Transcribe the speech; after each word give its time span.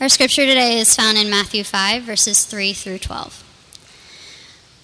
Our 0.00 0.08
scripture 0.08 0.46
today 0.46 0.78
is 0.78 0.96
found 0.96 1.16
in 1.16 1.30
Matthew 1.30 1.62
5, 1.62 2.02
verses 2.02 2.44
3 2.44 2.72
through 2.72 2.98
12. 2.98 3.44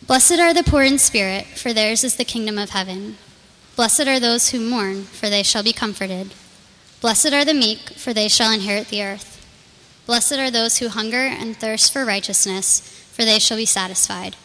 Blessed 0.06 0.38
are 0.38 0.54
the 0.54 0.62
poor 0.62 0.82
in 0.82 0.98
spirit, 0.98 1.46
for 1.46 1.72
theirs 1.72 2.04
is 2.04 2.16
the 2.16 2.24
kingdom 2.24 2.56
of 2.56 2.70
heaven. 2.70 3.16
Blessed 3.74 4.06
are 4.06 4.20
those 4.20 4.50
who 4.50 4.60
mourn, 4.60 5.04
for 5.04 5.28
they 5.28 5.42
shall 5.42 5.64
be 5.64 5.72
comforted. 5.72 6.34
Blessed 7.00 7.32
are 7.32 7.44
the 7.44 7.54
meek, 7.54 7.78
for 7.90 8.12
they 8.12 8.28
shall 8.28 8.52
inherit 8.52 8.88
the 8.88 9.02
earth. 9.02 9.44
Blessed 10.06 10.34
are 10.34 10.52
those 10.52 10.78
who 10.78 10.88
hunger 10.88 11.26
and 11.26 11.56
thirst 11.56 11.92
for 11.92 12.04
righteousness, 12.04 12.80
for 13.12 13.24
they 13.24 13.40
shall 13.40 13.56
be 13.56 13.66
satisfied. 13.66 14.36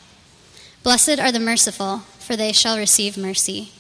Blessed 0.82 1.20
are 1.20 1.32
the 1.32 1.40
merciful, 1.40 2.00
for 2.20 2.36
they 2.36 2.52
shall 2.52 2.78
receive 2.80 3.16
mercy. 3.16 3.72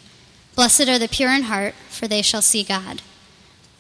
Blessed 0.56 0.88
are 0.88 1.00
the 1.00 1.10
pure 1.10 1.32
in 1.32 1.44
heart, 1.44 1.74
for 1.90 2.08
they 2.08 2.22
shall 2.22 2.44
see 2.44 2.64
God. 2.64 3.02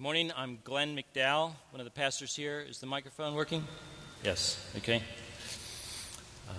Good 0.00 0.04
morning. 0.04 0.32
I'm 0.34 0.58
Glenn 0.64 0.96
McDowell, 0.96 1.52
one 1.72 1.80
of 1.80 1.84
the 1.84 1.90
pastors 1.90 2.34
here. 2.34 2.64
Is 2.66 2.78
the 2.78 2.86
microphone 2.86 3.34
working? 3.34 3.62
Yes. 4.24 4.58
Okay. 4.78 5.02
Uh, 6.48 6.52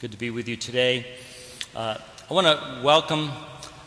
good 0.00 0.12
to 0.12 0.16
be 0.16 0.30
with 0.30 0.48
you 0.48 0.56
today. 0.56 1.04
Uh, 1.76 1.98
I 2.30 2.32
want 2.32 2.46
to 2.46 2.80
welcome 2.82 3.30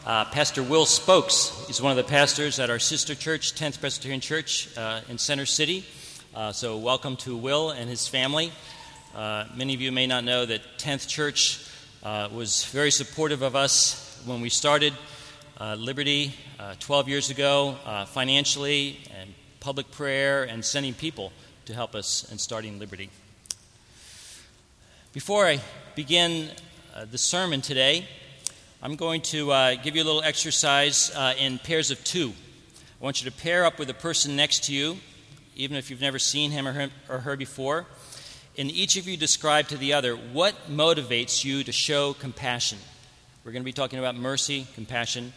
uh, 0.05 0.25
Pastor 0.25 0.61
Will 0.61 0.85
Spokes. 0.85 1.66
He's 1.66 1.81
one 1.81 1.89
of 1.89 1.97
the 1.97 2.03
pastors 2.03 2.59
at 2.59 2.69
our 2.69 2.77
sister 2.77 3.16
church, 3.16 3.55
10th 3.55 3.80
Presbyterian 3.80 4.22
Church 4.22 4.69
uh, 4.78 5.02
in 5.09 5.17
Center 5.17 5.47
City. 5.47 5.83
Uh, 6.35 6.52
so, 6.52 6.78
welcome 6.78 7.17
to 7.17 7.35
Will 7.35 7.72
and 7.72 7.89
his 7.89 8.07
family. 8.07 8.52
Uh, 9.16 9.45
many 9.55 9.73
of 9.73 9.81
you 9.81 9.91
may 9.91 10.05
not 10.05 10.23
know 10.23 10.45
that 10.45 10.61
10th 10.78 11.07
Church 11.07 11.66
was 12.03 12.66
very 12.66 12.91
supportive 12.91 13.41
of 13.41 13.55
us 13.55 14.22
when 14.28 14.39
we 14.39 14.50
started 14.50 14.94
uh, 15.61 15.75
Liberty 15.75 16.33
uh, 16.59 16.73
12 16.79 17.07
years 17.07 17.29
ago, 17.29 17.75
uh, 17.85 18.03
financially 18.05 18.97
and 19.15 19.31
public 19.59 19.91
prayer 19.91 20.43
and 20.43 20.65
sending 20.65 20.91
people 20.91 21.31
to 21.65 21.73
help 21.75 21.93
us 21.93 22.27
in 22.31 22.39
starting 22.39 22.79
Liberty. 22.79 23.11
Before 25.13 25.45
I 25.45 25.59
begin 25.93 26.49
uh, 26.95 27.05
the 27.05 27.19
sermon 27.19 27.61
today, 27.61 28.07
I'm 28.81 28.95
going 28.95 29.21
to 29.21 29.77
give 29.83 29.95
you 29.95 30.01
a 30.01 30.03
little 30.03 30.23
exercise 30.23 31.15
in 31.37 31.59
pairs 31.59 31.91
of 31.91 32.03
two. 32.03 32.33
I 32.99 33.03
want 33.03 33.23
you 33.23 33.29
to 33.29 33.37
pair 33.37 33.63
up 33.63 33.77
with 33.77 33.87
the 33.87 33.93
person 33.93 34.35
next 34.35 34.63
to 34.63 34.73
you, 34.73 34.97
even 35.55 35.77
if 35.77 35.91
you've 35.91 36.01
never 36.01 36.17
seen 36.17 36.49
him 36.49 36.67
or, 36.67 36.73
him 36.73 36.91
or 37.07 37.19
her 37.19 37.35
before. 37.35 37.85
And 38.57 38.71
each 38.71 38.97
of 38.97 39.07
you 39.07 39.15
describe 39.15 39.67
to 39.67 39.77
the 39.77 39.93
other 39.93 40.15
what 40.15 40.55
motivates 40.71 41.45
you 41.45 41.63
to 41.63 41.71
show 41.71 42.13
compassion. 42.13 42.79
We're 43.45 43.51
going 43.51 43.61
to 43.61 43.65
be 43.65 43.73
talking 43.73 43.99
about 43.99 44.15
mercy, 44.15 44.65
compassion. 44.73 45.33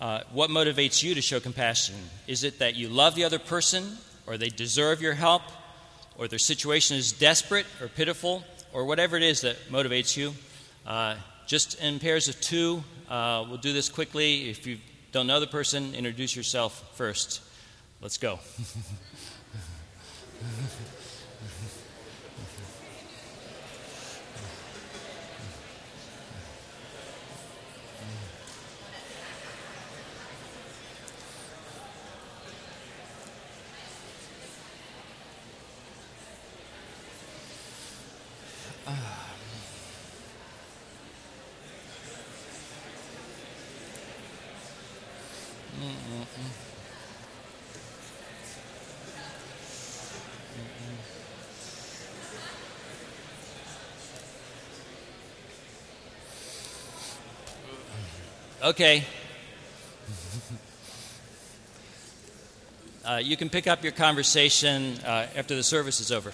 Uh, 0.00 0.22
what 0.32 0.48
motivates 0.48 1.02
you 1.02 1.14
to 1.14 1.20
show 1.20 1.40
compassion? 1.40 1.94
Is 2.26 2.42
it 2.42 2.60
that 2.60 2.74
you 2.74 2.88
love 2.88 3.14
the 3.14 3.24
other 3.24 3.38
person, 3.38 3.98
or 4.26 4.38
they 4.38 4.48
deserve 4.48 5.02
your 5.02 5.12
help, 5.12 5.42
or 6.16 6.26
their 6.26 6.38
situation 6.38 6.96
is 6.96 7.12
desperate 7.12 7.66
or 7.82 7.88
pitiful, 7.88 8.42
or 8.72 8.86
whatever 8.86 9.18
it 9.18 9.22
is 9.22 9.42
that 9.42 9.56
motivates 9.68 10.16
you? 10.16 10.32
Uh, 10.86 11.16
just 11.46 11.78
in 11.82 11.98
pairs 11.98 12.28
of 12.28 12.40
two, 12.40 12.82
uh, 13.10 13.44
we'll 13.46 13.58
do 13.58 13.74
this 13.74 13.90
quickly. 13.90 14.48
If 14.48 14.66
you 14.66 14.78
don't 15.12 15.26
know 15.26 15.38
the 15.38 15.46
person, 15.46 15.94
introduce 15.94 16.34
yourself 16.34 16.96
first. 16.96 17.42
Let's 18.00 18.16
go. 18.16 18.40
Okay. 58.62 59.04
uh, 63.04 63.20
you 63.22 63.36
can 63.36 63.48
pick 63.48 63.66
up 63.66 63.82
your 63.82 63.92
conversation 63.92 64.98
uh, 65.04 65.26
after 65.34 65.56
the 65.56 65.62
service 65.62 65.98
is 65.98 66.12
over. 66.12 66.32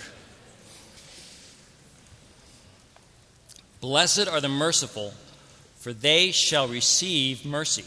Blessed 3.86 4.26
are 4.26 4.40
the 4.40 4.48
merciful, 4.48 5.14
for 5.76 5.92
they 5.92 6.32
shall 6.32 6.66
receive 6.66 7.46
mercy. 7.46 7.84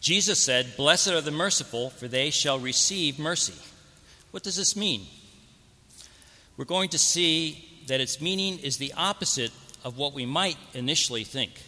Jesus 0.00 0.40
said, 0.40 0.76
Blessed 0.76 1.12
are 1.12 1.20
the 1.20 1.30
merciful, 1.30 1.90
for 1.90 2.08
they 2.08 2.30
shall 2.30 2.58
receive 2.58 3.20
mercy. 3.20 3.54
What 4.32 4.42
does 4.42 4.56
this 4.56 4.74
mean? 4.74 5.06
We're 6.56 6.64
going 6.64 6.88
to 6.88 6.98
see 6.98 7.84
that 7.86 8.00
its 8.00 8.20
meaning 8.20 8.58
is 8.58 8.78
the 8.78 8.92
opposite 8.96 9.52
of 9.84 9.96
what 9.96 10.12
we 10.12 10.26
might 10.26 10.56
initially 10.74 11.22
think. 11.22 11.62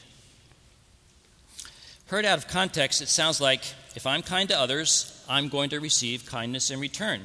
Heard 2.06 2.24
out 2.24 2.38
of 2.38 2.48
context, 2.48 3.00
it 3.00 3.08
sounds 3.08 3.40
like 3.40 3.62
if 3.94 4.04
I'm 4.04 4.22
kind 4.22 4.48
to 4.48 4.58
others, 4.58 5.24
I'm 5.28 5.48
going 5.48 5.70
to 5.70 5.78
receive 5.78 6.26
kindness 6.26 6.72
in 6.72 6.80
return. 6.80 7.20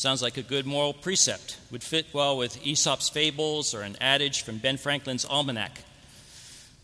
Sounds 0.00 0.22
like 0.22 0.38
a 0.38 0.42
good 0.42 0.64
moral 0.64 0.94
precept, 0.94 1.58
would 1.70 1.82
fit 1.82 2.06
well 2.14 2.38
with 2.38 2.66
Aesop's 2.66 3.10
fables 3.10 3.74
or 3.74 3.82
an 3.82 3.98
adage 4.00 4.40
from 4.40 4.56
Ben 4.56 4.78
Franklin's 4.78 5.26
almanac. 5.26 5.82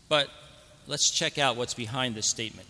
But 0.07 0.29
let's 0.85 1.09
check 1.09 1.39
out 1.39 1.57
what's 1.57 1.73
behind 1.73 2.13
this 2.13 2.27
statement. 2.27 2.67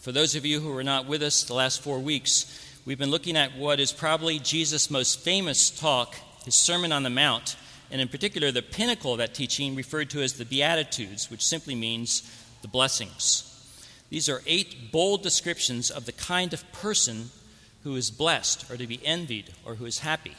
For 0.00 0.12
those 0.12 0.34
of 0.34 0.44
you 0.44 0.60
who 0.60 0.70
were 0.70 0.84
not 0.84 1.06
with 1.06 1.22
us 1.22 1.44
the 1.44 1.54
last 1.54 1.80
four 1.80 1.98
weeks, 1.98 2.44
we've 2.84 2.98
been 2.98 3.10
looking 3.10 3.38
at 3.38 3.56
what 3.56 3.80
is 3.80 3.90
probably 3.90 4.38
Jesus' 4.38 4.90
most 4.90 5.18
famous 5.20 5.70
talk, 5.70 6.16
his 6.44 6.54
Sermon 6.54 6.92
on 6.92 7.04
the 7.04 7.08
Mount, 7.08 7.56
and 7.90 8.02
in 8.02 8.08
particular, 8.08 8.52
the 8.52 8.60
pinnacle 8.60 9.12
of 9.12 9.18
that 9.18 9.32
teaching 9.32 9.74
referred 9.74 10.10
to 10.10 10.20
as 10.20 10.34
the 10.34 10.44
Beatitudes, 10.44 11.30
which 11.30 11.42
simply 11.42 11.74
means 11.74 12.20
the 12.60 12.68
blessings. 12.68 13.50
These 14.10 14.28
are 14.28 14.42
eight 14.46 14.92
bold 14.92 15.22
descriptions 15.22 15.90
of 15.90 16.04
the 16.04 16.12
kind 16.12 16.52
of 16.52 16.70
person 16.70 17.30
who 17.84 17.96
is 17.96 18.10
blessed 18.10 18.70
or 18.70 18.76
to 18.76 18.86
be 18.86 19.00
envied 19.04 19.50
or 19.64 19.76
who 19.76 19.86
is 19.86 20.00
happy. 20.00 20.34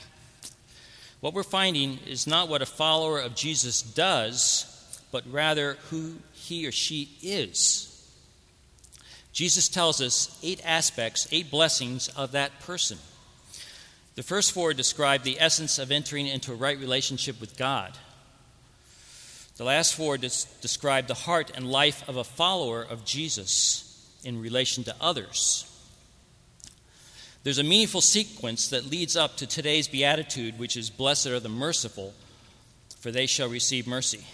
What 1.22 1.34
we're 1.34 1.44
finding 1.44 2.00
is 2.06 2.28
not 2.28 2.50
what 2.50 2.62
a 2.62 2.68
follower 2.68 3.20
of 3.20 3.36
Jesus 3.36 3.82
does, 3.82 4.72
but 5.12 5.24
rather 5.32 5.78
who 5.90 6.16
he 6.34 6.68
or 6.68 6.72
she 6.72 7.10
is. 7.22 7.92
Jesus 9.32 9.70
tells 9.70 10.02
us 10.02 10.40
eight 10.44 10.62
aspects, 10.66 11.28
eight 11.32 11.52
blessings 11.52 12.10
of 12.10 12.32
that 12.34 12.60
person. 12.62 12.98
The 14.16 14.24
first 14.24 14.52
four 14.54 14.74
describe 14.74 15.24
the 15.24 15.40
essence 15.40 15.78
of 15.78 15.92
entering 15.92 16.28
into 16.28 16.52
a 16.52 16.56
right 16.56 16.80
relationship 16.80 17.40
with 17.42 17.58
God. 17.58 17.98
The 19.58 19.66
last 19.66 19.96
four 19.96 20.18
des- 20.18 20.48
describe 20.62 21.08
the 21.08 21.14
heart 21.14 21.52
and 21.54 21.70
life 21.70 22.08
of 22.08 22.18
a 22.18 22.24
follower 22.24 22.82
of 22.82 23.06
Jesus 23.06 23.82
in 24.24 24.42
relation 24.42 24.84
to 24.86 24.96
others. 25.02 25.70
There's 27.46 27.60
a 27.60 27.64
meaningful 27.64 28.02
sequence 28.02 28.70
that 28.70 28.90
leads 28.90 29.16
up 29.16 29.38
to 29.38 29.46
today's 29.46 29.88
beatitude, 29.88 30.58
which 30.58 30.76
is 30.76 30.90
Blessed 30.90 31.28
are 31.28 31.40
the 31.40 31.48
merciful, 31.48 32.16
for 33.00 33.12
they 33.12 33.28
shall 33.28 33.48
receive 33.48 33.86
mercy. 33.86 34.26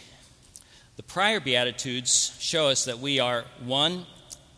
The 0.96 1.04
prior 1.04 1.42
beatitudes 1.42 2.38
show 2.40 2.70
us 2.70 2.86
that 2.86 3.00
we 3.00 3.20
are 3.20 3.44
one, 3.66 4.06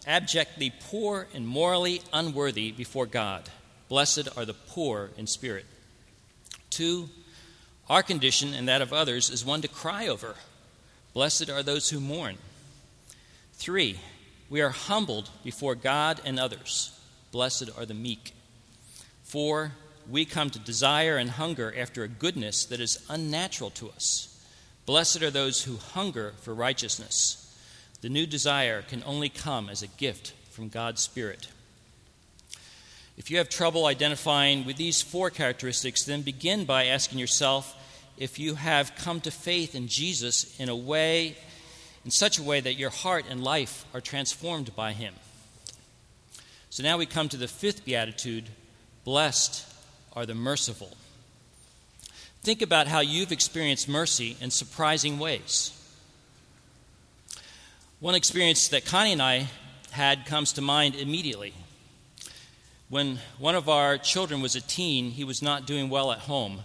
abjectly 0.06 0.72
poor 0.92 1.28
and 1.34 1.48
morally 1.48 2.04
unworthy 2.14 2.72
before 2.72 3.08
God. 3.08 3.50
Blessed 3.90 4.30
are 4.38 4.46
the 4.46 4.54
poor 4.54 5.10
in 5.18 5.26
spirit. 5.26 5.66
Two, 6.70 7.10
our 7.90 8.04
condition 8.04 8.54
and 8.54 8.68
that 8.68 8.84
of 8.84 8.94
others 8.94 9.32
is 9.32 9.44
one 9.44 9.64
to 9.64 9.68
cry 9.68 10.08
over 10.08 10.36
Blessed 11.16 11.50
are 11.50 11.64
those 11.64 11.90
who 11.90 12.00
mourn. 12.00 12.38
Three, 13.54 14.00
We 14.48 14.62
are 14.62 14.70
humbled 14.70 15.32
before 15.44 15.74
God 15.74 16.22
and 16.24 16.40
others. 16.40 16.92
Blessed 17.32 17.72
are 17.76 17.88
the 17.88 17.96
meek. 17.96 18.32
For 19.34 19.72
we 20.08 20.26
come 20.26 20.52
to 20.52 20.60
desire 20.60 21.18
and 21.18 21.28
hunger 21.28 21.74
after 21.76 22.04
a 22.04 22.08
goodness 22.08 22.66
that 22.66 22.80
is 22.80 23.04
unnatural 23.10 23.72
to 23.72 23.90
us. 23.90 24.30
Blessed 24.86 25.24
are 25.24 25.32
those 25.32 25.64
who 25.64 25.78
hunger 25.78 26.36
for 26.42 26.54
righteousness. 26.54 27.40
The 28.02 28.10
new 28.10 28.28
desire 28.28 28.84
can 28.84 29.02
only 29.08 29.30
come 29.30 29.70
as 29.70 29.82
a 29.82 29.88
gift 29.88 30.34
from 30.52 30.70
God's 30.70 31.02
Spirit. 31.02 31.48
If 33.18 33.32
you 33.32 33.40
have 33.40 33.50
trouble 33.50 33.88
identifying 33.88 34.68
with 34.68 34.78
these 34.78 35.02
four 35.02 35.32
characteristics, 35.32 36.04
then 36.04 36.22
begin 36.22 36.66
by 36.66 36.86
asking 36.86 37.18
yourself 37.18 37.76
if 38.20 38.38
you 38.38 38.54
have 38.54 38.96
come 38.98 39.20
to 39.22 39.32
faith 39.32 39.74
in 39.74 39.88
Jesus 39.88 40.60
in 40.60 40.70
a 40.70 40.76
way, 40.76 41.36
in 42.06 42.12
such 42.12 42.38
a 42.38 42.44
way 42.44 42.60
that 42.60 42.78
your 42.78 42.92
heart 42.92 43.26
and 43.28 43.44
life 43.44 43.84
are 43.96 44.02
transformed 44.02 44.76
by 44.76 44.92
him. 44.92 45.16
So 46.70 46.84
now 46.84 47.00
we 47.00 47.08
come 47.08 47.30
to 47.30 47.38
the 47.38 47.48
fifth 47.48 47.84
beatitude 47.84 48.52
blessed 49.04 49.66
are 50.14 50.26
the 50.26 50.36
merciful. 50.36 50.92
Think 52.42 52.62
about 52.62 52.88
how 52.88 53.00
you've 53.00 53.32
experienced 53.32 53.88
mercy 53.88 54.36
in 54.42 54.52
surprising 54.52 55.18
ways. 55.18 55.72
One 58.00 58.16
experience 58.16 58.68
that 58.68 58.86
Connie 58.86 59.14
and 59.14 59.22
I 59.22 59.48
had 59.92 60.26
comes 60.26 60.54
to 60.54 60.62
mind 60.62 60.96
immediately. 60.96 61.54
When 62.90 63.20
one 63.40 63.56
of 63.56 63.70
our 63.70 63.98
children 63.98 64.42
was 64.42 64.56
a 64.56 64.62
teen, 64.62 65.12
he 65.12 65.24
was 65.24 65.42
not 65.42 65.66
doing 65.66 65.90
well 65.90 66.12
at 66.12 66.20
home 66.20 66.60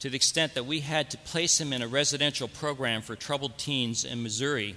to 0.00 0.10
the 0.10 0.16
extent 0.16 0.54
that 0.54 0.66
we 0.66 0.80
had 0.80 1.10
to 1.10 1.18
place 1.18 1.60
him 1.60 1.72
in 1.72 1.80
a 1.80 1.88
residential 1.88 2.48
program 2.48 3.00
for 3.00 3.16
troubled 3.16 3.56
teens 3.56 4.04
in 4.04 4.22
Missouri 4.22 4.76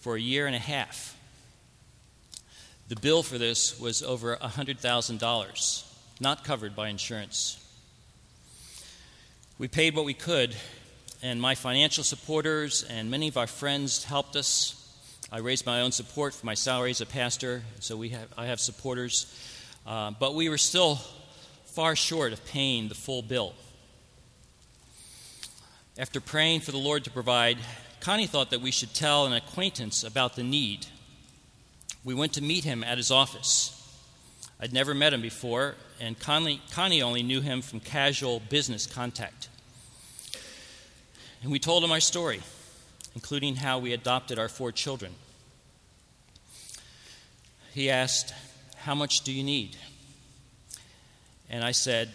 for 0.00 0.16
a 0.16 0.20
year 0.20 0.46
and 0.46 0.56
a 0.56 0.58
half. 0.58 1.16
The 2.88 2.96
bill 2.96 3.22
for 3.22 3.38
this 3.38 3.78
was 3.78 4.02
over 4.02 4.36
$100,000, 4.36 5.91
not 6.20 6.44
covered 6.44 6.76
by 6.76 6.88
insurance. 6.88 7.58
We 9.58 9.68
paid 9.68 9.94
what 9.94 10.04
we 10.04 10.14
could, 10.14 10.56
and 11.22 11.40
my 11.40 11.54
financial 11.54 12.04
supporters 12.04 12.84
and 12.84 13.10
many 13.10 13.28
of 13.28 13.36
our 13.36 13.46
friends 13.46 14.04
helped 14.04 14.36
us. 14.36 14.78
I 15.30 15.38
raised 15.38 15.66
my 15.66 15.80
own 15.80 15.92
support 15.92 16.34
for 16.34 16.44
my 16.44 16.54
salary 16.54 16.90
as 16.90 17.00
a 17.00 17.06
pastor, 17.06 17.62
so 17.80 17.96
we 17.96 18.10
have, 18.10 18.28
I 18.36 18.46
have 18.46 18.60
supporters. 18.60 19.32
Uh, 19.86 20.10
but 20.18 20.34
we 20.34 20.48
were 20.48 20.58
still 20.58 20.96
far 21.66 21.96
short 21.96 22.32
of 22.32 22.44
paying 22.46 22.88
the 22.88 22.94
full 22.94 23.22
bill. 23.22 23.54
After 25.98 26.20
praying 26.20 26.60
for 26.60 26.72
the 26.72 26.78
Lord 26.78 27.04
to 27.04 27.10
provide, 27.10 27.58
Connie 28.00 28.26
thought 28.26 28.50
that 28.50 28.60
we 28.60 28.70
should 28.70 28.94
tell 28.94 29.26
an 29.26 29.32
acquaintance 29.32 30.04
about 30.04 30.36
the 30.36 30.42
need. 30.42 30.86
We 32.04 32.14
went 32.14 32.32
to 32.34 32.42
meet 32.42 32.64
him 32.64 32.82
at 32.82 32.98
his 32.98 33.10
office. 33.10 33.78
I'd 34.60 34.72
never 34.72 34.94
met 34.94 35.12
him 35.12 35.22
before, 35.22 35.76
and 36.02 36.18
Connie, 36.18 36.60
Connie 36.72 37.00
only 37.00 37.22
knew 37.22 37.40
him 37.40 37.62
from 37.62 37.78
casual 37.78 38.40
business 38.50 38.86
contact. 38.86 39.48
And 41.42 41.52
we 41.52 41.60
told 41.60 41.84
him 41.84 41.92
our 41.92 42.00
story, 42.00 42.40
including 43.14 43.54
how 43.54 43.78
we 43.78 43.92
adopted 43.92 44.36
our 44.36 44.48
four 44.48 44.72
children. 44.72 45.12
He 47.72 47.88
asked, 47.88 48.34
How 48.78 48.96
much 48.96 49.20
do 49.20 49.32
you 49.32 49.44
need? 49.44 49.76
And 51.48 51.62
I 51.62 51.70
said, 51.70 52.10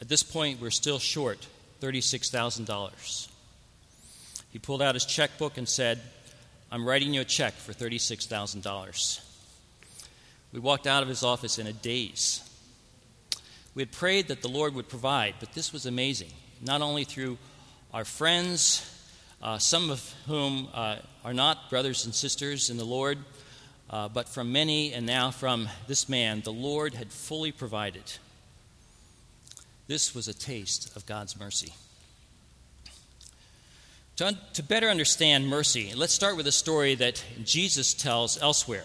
At 0.00 0.08
this 0.08 0.22
point, 0.22 0.58
we're 0.58 0.70
still 0.70 0.98
short 0.98 1.46
$36,000. 1.82 3.28
He 4.52 4.58
pulled 4.58 4.80
out 4.80 4.94
his 4.94 5.04
checkbook 5.04 5.58
and 5.58 5.68
said, 5.68 6.00
I'm 6.70 6.88
writing 6.88 7.12
you 7.12 7.20
a 7.20 7.26
check 7.26 7.52
for 7.52 7.74
$36,000. 7.74 9.20
We 10.54 10.60
walked 10.60 10.86
out 10.86 11.02
of 11.02 11.10
his 11.10 11.22
office 11.22 11.58
in 11.58 11.66
a 11.66 11.74
daze. 11.74 12.48
We 13.74 13.82
had 13.82 13.92
prayed 13.92 14.28
that 14.28 14.42
the 14.42 14.48
Lord 14.48 14.74
would 14.74 14.88
provide, 14.88 15.34
but 15.40 15.54
this 15.54 15.72
was 15.72 15.86
amazing. 15.86 16.30
Not 16.60 16.82
only 16.82 17.04
through 17.04 17.38
our 17.94 18.04
friends, 18.04 18.88
uh, 19.42 19.58
some 19.58 19.90
of 19.90 20.14
whom 20.26 20.68
uh, 20.74 20.96
are 21.24 21.34
not 21.34 21.70
brothers 21.70 22.04
and 22.04 22.14
sisters 22.14 22.68
in 22.68 22.76
the 22.76 22.84
Lord, 22.84 23.18
uh, 23.88 24.08
but 24.08 24.28
from 24.28 24.52
many, 24.52 24.92
and 24.92 25.06
now 25.06 25.30
from 25.30 25.68
this 25.86 26.08
man, 26.08 26.42
the 26.42 26.52
Lord 26.52 26.94
had 26.94 27.12
fully 27.12 27.52
provided. 27.52 28.04
This 29.86 30.14
was 30.14 30.28
a 30.28 30.34
taste 30.34 30.94
of 30.96 31.06
God's 31.06 31.38
mercy. 31.38 31.72
To, 34.16 34.36
to 34.52 34.62
better 34.62 34.88
understand 34.88 35.48
mercy, 35.48 35.92
let's 35.94 36.12
start 36.12 36.36
with 36.36 36.46
a 36.46 36.52
story 36.52 36.94
that 36.96 37.24
Jesus 37.44 37.94
tells 37.94 38.40
elsewhere. 38.40 38.84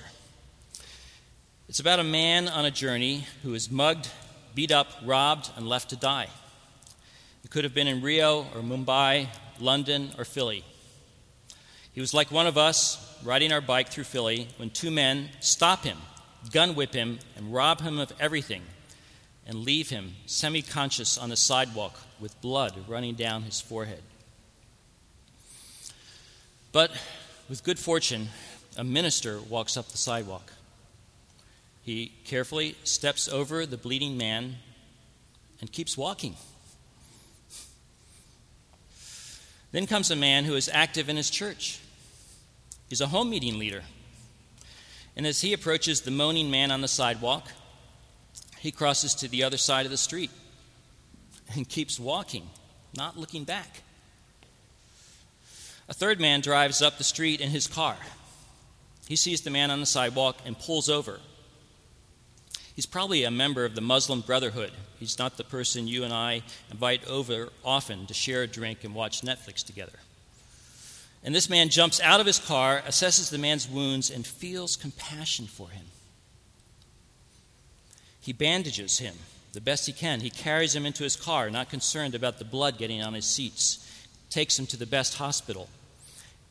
It's 1.70 1.82
about 1.82 2.00
a 2.00 2.04
man 2.04 2.48
on 2.48 2.66
a 2.66 2.72
journey 2.72 3.26
who 3.44 3.54
is 3.54 3.70
mugged, 3.70 4.10
beat 4.58 4.72
up, 4.72 4.88
robbed, 5.06 5.52
and 5.56 5.70
left 5.70 5.92
to 5.92 5.96
die. 5.96 6.28
It 7.44 7.52
could 7.52 7.64
have 7.64 7.76
been 7.76 7.88
in 7.88 8.02
Rio 8.02 8.40
or 8.56 8.62
Mumbai, 8.62 9.28
London 9.60 10.10
or 10.18 10.26
Philly. 10.26 10.64
He 11.94 12.02
was 12.02 12.12
like 12.12 12.32
one 12.32 12.48
of 12.48 12.58
us 12.58 12.98
riding 13.24 13.54
our 13.54 13.62
bike 13.62 13.90
through 13.90 14.06
Philly 14.06 14.48
when 14.58 14.72
two 14.72 14.90
men 14.90 15.30
stop 15.42 15.84
him, 15.84 16.00
gun 16.52 16.74
whip 16.74 16.96
him, 16.96 17.20
and 17.36 17.54
rob 17.54 17.82
him 17.82 18.00
of 18.00 18.12
everything 18.20 18.64
and 19.46 19.60
leave 19.60 19.92
him 19.92 20.16
semi 20.26 20.64
conscious 20.64 21.20
on 21.20 21.30
the 21.30 21.38
sidewalk 21.38 22.00
with 22.20 22.42
blood 22.42 22.74
running 22.88 23.14
down 23.14 23.44
his 23.44 23.62
forehead. 23.62 24.02
But 26.72 26.90
with 27.48 27.64
good 27.64 27.78
fortune, 27.78 28.30
a 28.76 28.84
minister 28.84 29.40
walks 29.40 29.78
up 29.78 29.90
the 29.90 30.00
sidewalk. 30.00 30.52
He 31.88 32.12
carefully 32.26 32.76
steps 32.84 33.30
over 33.30 33.66
the 33.66 33.78
bleeding 33.78 34.18
man 34.18 34.58
and 35.62 35.72
keeps 35.72 35.96
walking. 35.98 36.36
Then 39.72 39.88
comes 39.88 40.12
a 40.12 40.16
man 40.18 40.44
who 40.44 40.56
is 40.56 40.70
active 40.74 41.08
in 41.08 41.16
his 41.16 41.30
church. 41.30 41.80
He's 42.90 43.00
a 43.00 43.08
home 43.08 43.30
meeting 43.30 43.58
leader. 43.58 43.84
And 45.16 45.26
as 45.26 45.40
he 45.40 45.54
approaches 45.54 46.02
the 46.02 46.12
moaning 46.12 46.52
man 46.52 46.72
on 46.72 46.82
the 46.82 46.90
sidewalk, 46.90 47.48
he 48.60 48.70
crosses 48.70 49.16
to 49.16 49.30
the 49.30 49.46
other 49.46 49.56
side 49.56 49.86
of 49.86 49.92
the 49.92 49.98
street 49.98 50.32
and 51.56 51.70
keeps 51.70 51.98
walking, 51.98 52.50
not 52.98 53.16
looking 53.16 53.46
back. 53.46 53.82
A 55.88 55.94
third 55.94 56.20
man 56.20 56.42
drives 56.42 56.82
up 56.82 56.98
the 56.98 57.06
street 57.06 57.40
in 57.40 57.50
his 57.50 57.66
car. 57.66 57.96
He 59.08 59.16
sees 59.16 59.40
the 59.40 59.52
man 59.52 59.72
on 59.72 59.80
the 59.80 59.86
sidewalk 59.86 60.36
and 60.46 60.60
pulls 60.60 60.90
over. 60.90 61.22
He's 62.78 62.86
probably 62.86 63.24
a 63.24 63.32
member 63.32 63.66
of 63.66 63.74
the 63.74 63.82
Muslim 63.82 64.22
Brotherhood. 64.22 64.72
He's 65.00 65.18
not 65.18 65.36
the 65.36 65.44
person 65.44 65.88
you 65.88 66.04
and 66.04 66.14
I 66.14 66.44
invite 66.70 67.08
over 67.08 67.50
often 67.66 68.06
to 68.06 68.14
share 68.14 68.44
a 68.44 68.48
drink 68.48 68.84
and 68.84 68.94
watch 68.94 69.22
Netflix 69.22 69.66
together. 69.66 69.98
And 71.24 71.34
this 71.34 71.50
man 71.50 71.70
jumps 71.70 72.00
out 72.00 72.20
of 72.20 72.28
his 72.28 72.38
car, 72.38 72.84
assesses 72.88 73.32
the 73.32 73.40
man's 73.40 73.68
wounds, 73.68 74.12
and 74.12 74.28
feels 74.28 74.76
compassion 74.76 75.48
for 75.48 75.70
him. 75.70 75.86
He 78.22 78.32
bandages 78.32 79.00
him 79.00 79.16
the 79.54 79.62
best 79.62 79.88
he 79.88 79.92
can. 79.92 80.20
He 80.20 80.30
carries 80.30 80.76
him 80.76 80.86
into 80.86 81.04
his 81.04 81.16
car, 81.16 81.50
not 81.50 81.72
concerned 81.72 82.14
about 82.14 82.38
the 82.38 82.46
blood 82.46 82.78
getting 82.78 83.02
on 83.02 83.16
his 83.16 83.26
seats, 83.26 83.92
takes 84.30 84.60
him 84.60 84.68
to 84.68 84.78
the 84.78 84.86
best 84.86 85.16
hospital. 85.16 85.68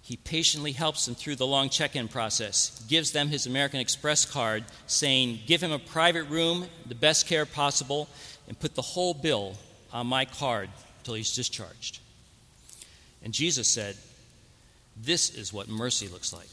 He 0.06 0.16
patiently 0.16 0.70
helps 0.70 1.04
them 1.04 1.16
through 1.16 1.34
the 1.34 1.48
long 1.48 1.68
check 1.68 1.96
in 1.96 2.06
process, 2.06 2.80
gives 2.86 3.10
them 3.10 3.26
his 3.26 3.46
American 3.46 3.80
Express 3.80 4.24
card, 4.24 4.62
saying, 4.86 5.40
Give 5.46 5.60
him 5.60 5.72
a 5.72 5.80
private 5.80 6.28
room, 6.28 6.68
the 6.86 6.94
best 6.94 7.26
care 7.26 7.44
possible, 7.44 8.08
and 8.46 8.56
put 8.56 8.76
the 8.76 8.82
whole 8.82 9.14
bill 9.14 9.56
on 9.92 10.06
my 10.06 10.24
card 10.24 10.70
until 11.00 11.14
he's 11.14 11.34
discharged. 11.34 11.98
And 13.24 13.34
Jesus 13.34 13.68
said, 13.68 13.96
This 14.96 15.28
is 15.28 15.52
what 15.52 15.68
mercy 15.68 16.06
looks 16.06 16.32
like. 16.32 16.50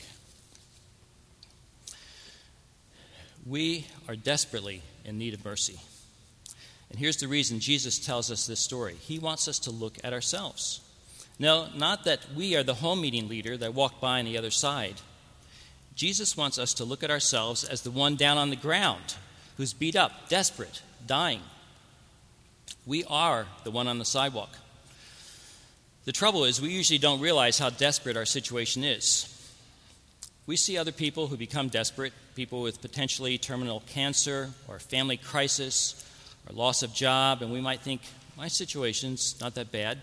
We 3.45 3.85
are 4.07 4.15
desperately 4.15 4.81
in 5.05 5.19
need 5.19 5.35
of 5.35 5.45
mercy. 5.45 5.79
And 6.89 6.97
here's 6.97 7.17
the 7.17 7.27
reason 7.27 7.59
Jesus 7.59 7.99
tells 7.99 8.31
us 8.31 8.47
this 8.47 8.61
story 8.61 8.95
He 8.95 9.19
wants 9.19 9.47
us 9.47 9.59
to 9.59 9.69
look 9.69 9.99
at 10.03 10.11
ourselves. 10.11 10.82
No, 11.39 11.67
not 11.75 12.03
that 12.05 12.19
we 12.35 12.55
are 12.55 12.63
the 12.63 12.75
home 12.75 13.01
meeting 13.01 13.27
leader 13.27 13.57
that 13.57 13.73
walked 13.73 13.99
by 13.99 14.19
on 14.19 14.25
the 14.25 14.37
other 14.37 14.51
side. 14.51 15.01
Jesus 15.95 16.37
wants 16.37 16.57
us 16.57 16.73
to 16.75 16.85
look 16.85 17.03
at 17.03 17.11
ourselves 17.11 17.63
as 17.63 17.81
the 17.81 17.91
one 17.91 18.15
down 18.15 18.37
on 18.37 18.49
the 18.49 18.55
ground 18.55 19.15
who's 19.57 19.73
beat 19.73 19.95
up, 19.95 20.29
desperate, 20.29 20.81
dying. 21.05 21.41
We 22.85 23.03
are 23.05 23.47
the 23.63 23.71
one 23.71 23.87
on 23.87 23.99
the 23.99 24.05
sidewalk. 24.05 24.49
The 26.05 26.11
trouble 26.11 26.43
is, 26.43 26.61
we 26.61 26.69
usually 26.69 26.97
don't 26.97 27.21
realize 27.21 27.59
how 27.59 27.69
desperate 27.69 28.17
our 28.17 28.25
situation 28.25 28.83
is. 28.83 29.29
We 30.45 30.57
see 30.57 30.77
other 30.77 30.91
people 30.91 31.27
who 31.27 31.37
become 31.37 31.69
desperate, 31.69 32.11
people 32.35 32.61
with 32.61 32.81
potentially 32.81 33.37
terminal 33.37 33.81
cancer 33.87 34.49
or 34.67 34.79
family 34.79 35.15
crisis 35.15 36.05
or 36.47 36.53
loss 36.53 36.83
of 36.83 36.93
job, 36.93 37.41
and 37.41 37.53
we 37.53 37.61
might 37.61 37.79
think, 37.79 38.01
my 38.35 38.49
situation's 38.49 39.39
not 39.39 39.55
that 39.55 39.71
bad. 39.71 39.99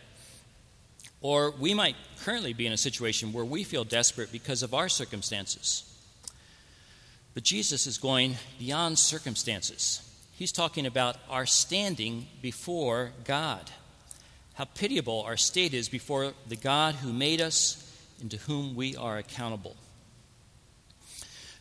Or 1.20 1.50
we 1.50 1.74
might 1.74 1.96
currently 2.22 2.52
be 2.52 2.66
in 2.66 2.72
a 2.72 2.78
situation 2.78 3.32
where 3.32 3.44
we 3.44 3.64
feel 3.64 3.84
desperate 3.84 4.32
because 4.32 4.62
of 4.62 4.72
our 4.74 4.88
circumstances. 4.88 5.84
But 7.34 7.44
Jesus 7.44 7.86
is 7.86 7.98
going 7.98 8.36
beyond 8.58 8.98
circumstances. 8.98 10.02
He's 10.34 10.52
talking 10.52 10.86
about 10.86 11.16
our 11.28 11.46
standing 11.46 12.26
before 12.40 13.12
God. 13.24 13.70
How 14.54 14.64
pitiable 14.64 15.22
our 15.22 15.36
state 15.36 15.74
is 15.74 15.88
before 15.88 16.32
the 16.48 16.56
God 16.56 16.96
who 16.96 17.12
made 17.12 17.40
us 17.40 17.86
and 18.20 18.30
to 18.30 18.36
whom 18.38 18.74
we 18.74 18.96
are 18.96 19.18
accountable. 19.18 19.76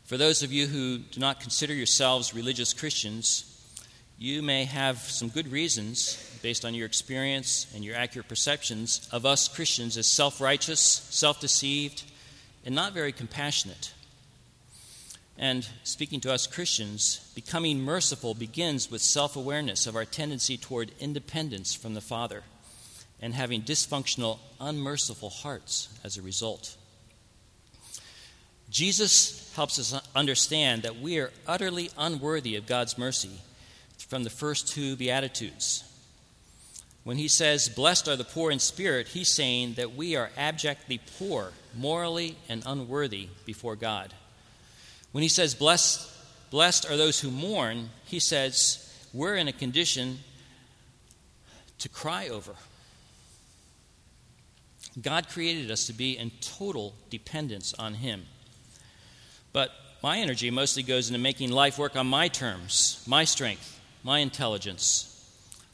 For 0.05 0.17
those 0.17 0.41
of 0.41 0.51
you 0.51 0.65
who 0.65 0.97
do 0.97 1.19
not 1.19 1.39
consider 1.39 1.73
yourselves 1.73 2.33
religious 2.33 2.73
Christians, 2.73 3.45
you 4.17 4.41
may 4.41 4.65
have 4.65 4.97
some 4.97 5.29
good 5.29 5.51
reasons, 5.51 6.17
based 6.41 6.65
on 6.65 6.73
your 6.73 6.85
experience 6.85 7.67
and 7.75 7.83
your 7.83 7.95
accurate 7.95 8.27
perceptions, 8.27 9.07
of 9.11 9.25
us 9.25 9.47
Christians 9.47 9.97
as 9.97 10.07
self 10.07 10.39
righteous, 10.41 10.81
self 10.81 11.39
deceived, 11.39 12.03
and 12.65 12.75
not 12.75 12.93
very 12.93 13.11
compassionate. 13.11 13.93
And 15.37 15.65
speaking 15.83 16.19
to 16.21 16.33
us 16.33 16.47
Christians, 16.47 17.31
becoming 17.33 17.79
merciful 17.79 18.33
begins 18.33 18.91
with 18.91 19.01
self 19.01 19.35
awareness 19.35 19.87
of 19.87 19.95
our 19.95 20.05
tendency 20.05 20.57
toward 20.57 20.91
independence 20.99 21.73
from 21.73 21.93
the 21.93 22.01
Father 22.01 22.43
and 23.21 23.33
having 23.33 23.61
dysfunctional, 23.61 24.39
unmerciful 24.59 25.29
hearts 25.29 25.89
as 26.03 26.17
a 26.17 26.21
result. 26.21 26.75
Jesus 28.69 29.51
helps 29.55 29.79
us 29.79 29.99
understand 30.15 30.83
that 30.83 30.99
we 30.99 31.17
are 31.19 31.31
utterly 31.47 31.89
unworthy 31.97 32.55
of 32.55 32.67
God's 32.67 32.97
mercy 32.97 33.41
from 33.97 34.23
the 34.23 34.29
first 34.29 34.67
two 34.67 34.95
Beatitudes. 34.95 35.83
When 37.03 37.17
he 37.17 37.27
says, 37.27 37.69
Blessed 37.69 38.07
are 38.07 38.15
the 38.15 38.23
poor 38.23 38.51
in 38.51 38.59
spirit, 38.59 39.09
he's 39.09 39.33
saying 39.33 39.73
that 39.75 39.95
we 39.95 40.15
are 40.15 40.29
abjectly 40.37 40.99
poor, 41.17 41.53
morally 41.75 42.37
and 42.47 42.63
unworthy 42.65 43.29
before 43.45 43.75
God. 43.75 44.13
When 45.11 45.21
he 45.21 45.29
says, 45.29 45.55
Blessed, 45.55 46.07
blessed 46.51 46.89
are 46.89 46.97
those 46.97 47.19
who 47.19 47.31
mourn, 47.31 47.89
he 48.05 48.19
says, 48.19 48.93
We're 49.13 49.35
in 49.35 49.47
a 49.47 49.53
condition 49.53 50.19
to 51.79 51.89
cry 51.89 52.27
over. 52.27 52.53
God 55.01 55.29
created 55.29 55.71
us 55.71 55.87
to 55.87 55.93
be 55.93 56.17
in 56.17 56.31
total 56.41 56.93
dependence 57.09 57.73
on 57.75 57.95
him. 57.95 58.25
But 59.53 59.71
my 60.03 60.19
energy 60.19 60.51
mostly 60.51 60.83
goes 60.83 61.07
into 61.07 61.19
making 61.19 61.51
life 61.51 61.77
work 61.77 61.95
on 61.95 62.07
my 62.07 62.27
terms, 62.27 63.03
my 63.07 63.23
strength, 63.23 63.79
my 64.03 64.19
intelligence. 64.19 65.08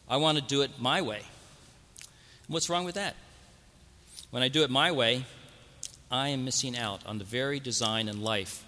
I 0.08 0.18
want 0.18 0.38
to 0.38 0.44
do 0.44 0.62
it 0.62 0.72
my 0.80 1.02
way. 1.02 1.22
what's 2.48 2.70
wrong 2.70 2.86
with 2.86 2.96
that? 2.96 3.16
When 4.30 4.44
I 4.44 4.50
do 4.50 4.64
it 4.64 4.70
my 4.70 4.92
way, 4.92 5.26
I 6.12 6.30
am 6.30 6.46
missing 6.46 6.78
out 6.78 7.06
on 7.06 7.18
the 7.18 7.24
very 7.24 7.60
design 7.60 8.08
and 8.08 8.24
life 8.24 8.64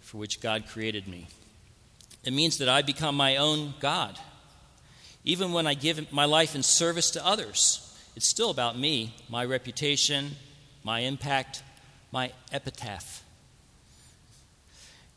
for 0.00 0.18
which 0.18 0.40
God 0.40 0.66
created 0.68 1.08
me. 1.08 1.26
It 2.24 2.32
means 2.32 2.58
that 2.58 2.68
I 2.68 2.82
become 2.82 3.16
my 3.16 3.36
own 3.36 3.74
God. 3.80 4.18
Even 5.24 5.52
when 5.52 5.66
I 5.66 5.74
give 5.74 6.12
my 6.12 6.24
life 6.24 6.54
in 6.54 6.62
service 6.62 7.10
to 7.12 7.26
others, 7.26 7.84
it's 8.14 8.28
still 8.28 8.50
about 8.50 8.78
me, 8.78 9.14
my 9.28 9.44
reputation, 9.44 10.36
my 10.84 11.00
impact, 11.00 11.62
my 12.12 12.32
epitaph. 12.52 13.22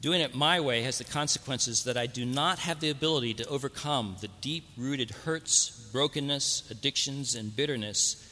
Doing 0.02 0.22
it 0.22 0.34
my 0.34 0.60
way 0.60 0.82
has 0.82 0.98
the 0.98 1.04
consequences 1.04 1.84
that 1.84 1.96
I 1.96 2.08
do 2.08 2.26
not 2.26 2.58
have 2.60 2.80
the 2.80 2.90
ability 2.90 3.36
to 3.36 3.48
overcome 3.48 4.16
the 4.20 4.30
deep 4.42 4.66
rooted 4.76 5.12
hurts, 5.12 5.70
brokenness, 5.92 6.70
addictions, 6.72 7.36
and 7.36 7.56
bitterness 7.56 8.28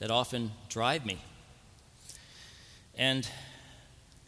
that 0.00 0.10
often 0.10 0.50
drive 0.68 1.06
me. 1.06 1.18
And, 2.98 3.28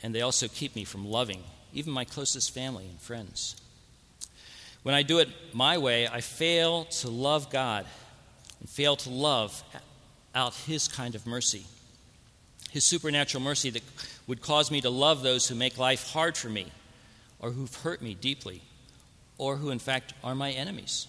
and 0.05 0.15
they 0.15 0.21
also 0.21 0.47
keep 0.47 0.77
me 0.77 0.85
from 0.85 1.05
loving 1.05 1.43
even 1.73 1.93
my 1.93 2.05
closest 2.05 2.55
family 2.55 2.87
and 2.87 3.01
friends. 3.01 3.57
When 4.85 4.95
I 4.95 5.03
do 5.03 5.19
it 5.19 5.29
my 5.53 5.77
way, 5.79 6.07
I 6.07 6.21
fail 6.21 6.85
to 6.85 7.09
love 7.09 7.51
God 7.51 7.87
and 8.61 8.69
fail 8.69 8.95
to 8.97 9.11
love 9.11 9.61
out 10.35 10.55
His 10.55 10.87
kind 10.87 11.17
of 11.17 11.27
mercy. 11.27 11.67
His 12.71 12.85
supernatural 12.85 13.43
mercy 13.43 13.71
that 13.71 13.83
would 14.29 14.41
cause 14.41 14.71
me 14.71 14.81
to 14.83 14.91
love 14.91 15.23
those 15.23 15.49
who 15.49 15.55
make 15.57 15.77
life 15.77 16.11
hard 16.11 16.37
for 16.37 16.49
me 16.49 16.71
or 17.45 17.51
who've 17.51 17.75
hurt 17.83 18.01
me 18.01 18.15
deeply, 18.15 18.63
or 19.37 19.57
who 19.57 19.69
in 19.69 19.79
fact 19.79 20.15
are 20.25 20.35
my 20.35 20.51
enemies. 20.53 21.07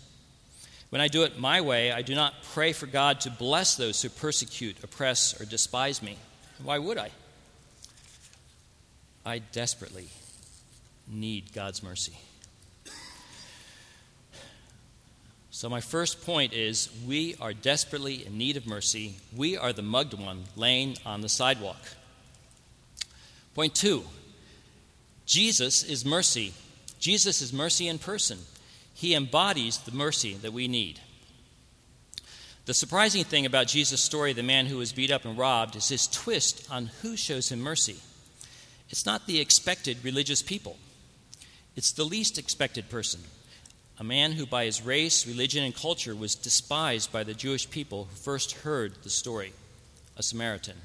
When 0.89 0.99
I 0.99 1.07
do 1.07 1.23
it 1.23 1.39
my 1.39 1.61
way, 1.61 1.93
I 1.93 2.01
do 2.01 2.13
not 2.13 2.33
pray 2.51 2.73
for 2.73 2.87
God 2.87 3.21
to 3.21 3.31
bless 3.31 3.77
those 3.77 4.01
who 4.01 4.09
persecute, 4.09 4.83
oppress, 4.83 5.39
or 5.39 5.45
despise 5.45 6.03
me. 6.03 6.17
Why 6.61 6.77
would 6.77 6.97
I? 6.97 7.11
I 9.25 9.39
desperately 9.39 10.09
need 11.07 11.53
God's 11.53 11.81
mercy. 11.81 12.17
So, 15.51 15.69
my 15.69 15.79
first 15.79 16.25
point 16.25 16.51
is 16.51 16.89
we 17.07 17.35
are 17.39 17.53
desperately 17.53 18.25
in 18.25 18.37
need 18.37 18.57
of 18.57 18.67
mercy. 18.67 19.15
We 19.33 19.55
are 19.55 19.71
the 19.71 19.81
mugged 19.81 20.13
one 20.13 20.43
laying 20.57 20.97
on 21.05 21.21
the 21.21 21.29
sidewalk. 21.29 21.79
Point 23.53 23.73
two 23.73 24.03
Jesus 25.25 25.83
is 25.83 26.05
mercy. 26.05 26.53
Jesus 26.99 27.41
is 27.41 27.51
mercy 27.51 27.87
in 27.87 27.99
person. 27.99 28.39
He 28.93 29.15
embodies 29.15 29.77
the 29.79 29.91
mercy 29.91 30.35
that 30.35 30.53
we 30.53 30.67
need. 30.67 30.99
The 32.65 32.73
surprising 32.73 33.23
thing 33.23 33.45
about 33.45 33.67
Jesus' 33.67 34.01
story, 34.01 34.33
the 34.33 34.41
man 34.41 34.65
who 34.65 34.77
was 34.77 34.91
beat 34.91 35.11
up 35.11 35.25
and 35.25 35.37
robbed, 35.37 35.75
is 35.75 35.89
his 35.89 36.07
twist 36.07 36.67
on 36.71 36.87
who 37.01 37.15
shows 37.15 37.51
him 37.51 37.59
mercy. 37.59 37.97
It's 38.89 39.05
not 39.05 39.27
the 39.27 39.39
expected 39.39 40.03
religious 40.03 40.41
people, 40.41 40.77
it's 41.75 41.91
the 41.91 42.05
least 42.05 42.37
expected 42.37 42.89
person, 42.89 43.21
a 43.99 44.03
man 44.03 44.31
who, 44.33 44.45
by 44.45 44.65
his 44.65 44.81
race, 44.81 45.27
religion, 45.27 45.63
and 45.63 45.75
culture, 45.75 46.15
was 46.15 46.35
despised 46.35 47.11
by 47.11 47.23
the 47.23 47.33
Jewish 47.33 47.69
people 47.69 48.05
who 48.05 48.15
first 48.15 48.53
heard 48.59 49.03
the 49.03 49.09
story 49.09 49.53
a 50.17 50.23
Samaritan. 50.23 50.77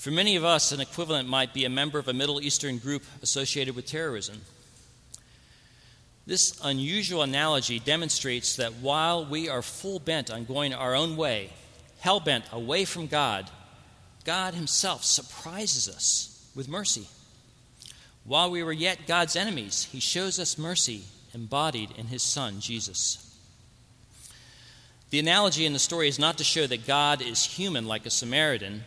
For 0.00 0.10
many 0.10 0.36
of 0.36 0.46
us, 0.46 0.72
an 0.72 0.80
equivalent 0.80 1.28
might 1.28 1.52
be 1.52 1.66
a 1.66 1.68
member 1.68 1.98
of 1.98 2.08
a 2.08 2.14
Middle 2.14 2.40
Eastern 2.40 2.78
group 2.78 3.04
associated 3.20 3.76
with 3.76 3.84
terrorism. 3.84 4.40
This 6.26 6.58
unusual 6.64 7.20
analogy 7.20 7.78
demonstrates 7.78 8.56
that 8.56 8.76
while 8.76 9.26
we 9.26 9.50
are 9.50 9.60
full 9.60 9.98
bent 9.98 10.30
on 10.30 10.46
going 10.46 10.72
our 10.72 10.94
own 10.94 11.18
way, 11.18 11.50
hell 11.98 12.18
bent 12.18 12.46
away 12.50 12.86
from 12.86 13.08
God, 13.08 13.50
God 14.24 14.54
Himself 14.54 15.04
surprises 15.04 15.86
us 15.86 16.50
with 16.54 16.66
mercy. 16.66 17.06
While 18.24 18.50
we 18.50 18.62
were 18.62 18.72
yet 18.72 19.06
God's 19.06 19.36
enemies, 19.36 19.86
He 19.92 20.00
shows 20.00 20.38
us 20.38 20.56
mercy 20.56 21.02
embodied 21.34 21.90
in 21.98 22.06
His 22.06 22.22
Son, 22.22 22.60
Jesus. 22.60 23.36
The 25.10 25.18
analogy 25.18 25.66
in 25.66 25.74
the 25.74 25.78
story 25.78 26.08
is 26.08 26.18
not 26.18 26.38
to 26.38 26.44
show 26.44 26.66
that 26.66 26.86
God 26.86 27.20
is 27.20 27.44
human 27.44 27.86
like 27.86 28.06
a 28.06 28.10
Samaritan, 28.10 28.84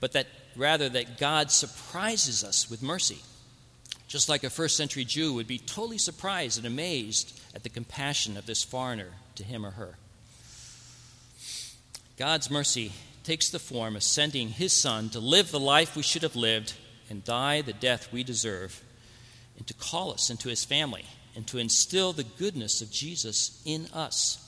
but 0.00 0.10
that 0.12 0.26
rather 0.58 0.88
that 0.88 1.18
God 1.18 1.50
surprises 1.50 2.44
us 2.44 2.68
with 2.68 2.82
mercy. 2.82 3.20
Just 4.08 4.28
like 4.28 4.42
a 4.42 4.50
first 4.50 4.76
century 4.76 5.04
Jew 5.04 5.34
would 5.34 5.46
be 5.46 5.58
totally 5.58 5.98
surprised 5.98 6.58
and 6.58 6.66
amazed 6.66 7.38
at 7.54 7.62
the 7.62 7.68
compassion 7.68 8.36
of 8.36 8.46
this 8.46 8.62
foreigner 8.62 9.10
to 9.36 9.44
him 9.44 9.64
or 9.64 9.72
her. 9.72 9.96
God's 12.16 12.50
mercy 12.50 12.92
takes 13.22 13.50
the 13.50 13.58
form 13.58 13.94
of 13.94 14.02
sending 14.02 14.48
his 14.48 14.72
son 14.72 15.10
to 15.10 15.20
live 15.20 15.50
the 15.50 15.60
life 15.60 15.94
we 15.94 16.02
should 16.02 16.22
have 16.22 16.34
lived 16.34 16.74
and 17.10 17.24
die 17.24 17.62
the 17.62 17.72
death 17.72 18.12
we 18.12 18.22
deserve, 18.22 18.82
and 19.56 19.66
to 19.66 19.74
call 19.74 20.12
us 20.12 20.30
into 20.30 20.48
his 20.48 20.64
family 20.64 21.04
and 21.36 21.46
to 21.46 21.58
instill 21.58 22.12
the 22.12 22.24
goodness 22.24 22.82
of 22.82 22.90
Jesus 22.90 23.62
in 23.64 23.86
us. 23.94 24.44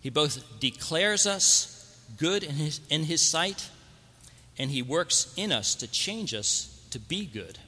He 0.00 0.10
both 0.10 0.60
declares 0.60 1.26
us 1.26 1.98
good 2.18 2.44
in 2.44 2.54
his, 2.54 2.80
in 2.90 3.04
his 3.04 3.22
sight 3.22 3.70
and 4.58 4.70
He 4.70 4.82
works 4.82 5.32
in 5.36 5.52
us 5.52 5.74
to 5.76 5.86
change 5.86 6.34
us 6.34 6.86
to 6.90 6.98
be 6.98 7.26
good. 7.26 7.58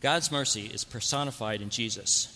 God's 0.00 0.30
mercy 0.30 0.66
is 0.66 0.84
personified 0.84 1.60
in 1.60 1.70
Jesus. 1.70 2.34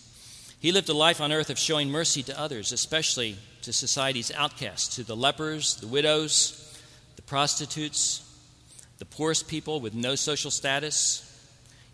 He 0.59 0.71
lived 0.71 0.89
a 0.89 0.93
life 0.93 1.21
on 1.21 1.31
earth 1.31 1.49
of 1.49 1.59
showing 1.59 1.89
mercy 1.89 2.23
to 2.23 2.39
others, 2.39 2.71
especially 2.71 3.37
to 3.63 3.73
society's 3.73 4.31
outcasts, 4.31 4.95
to 4.95 5.03
the 5.03 5.15
lepers, 5.15 5.75
the 5.77 5.87
widows, 5.87 6.79
the 7.15 7.21
prostitutes, 7.21 8.21
the 8.99 9.05
poorest 9.05 9.47
people 9.47 9.81
with 9.81 9.93
no 9.93 10.15
social 10.15 10.51
status, 10.51 11.29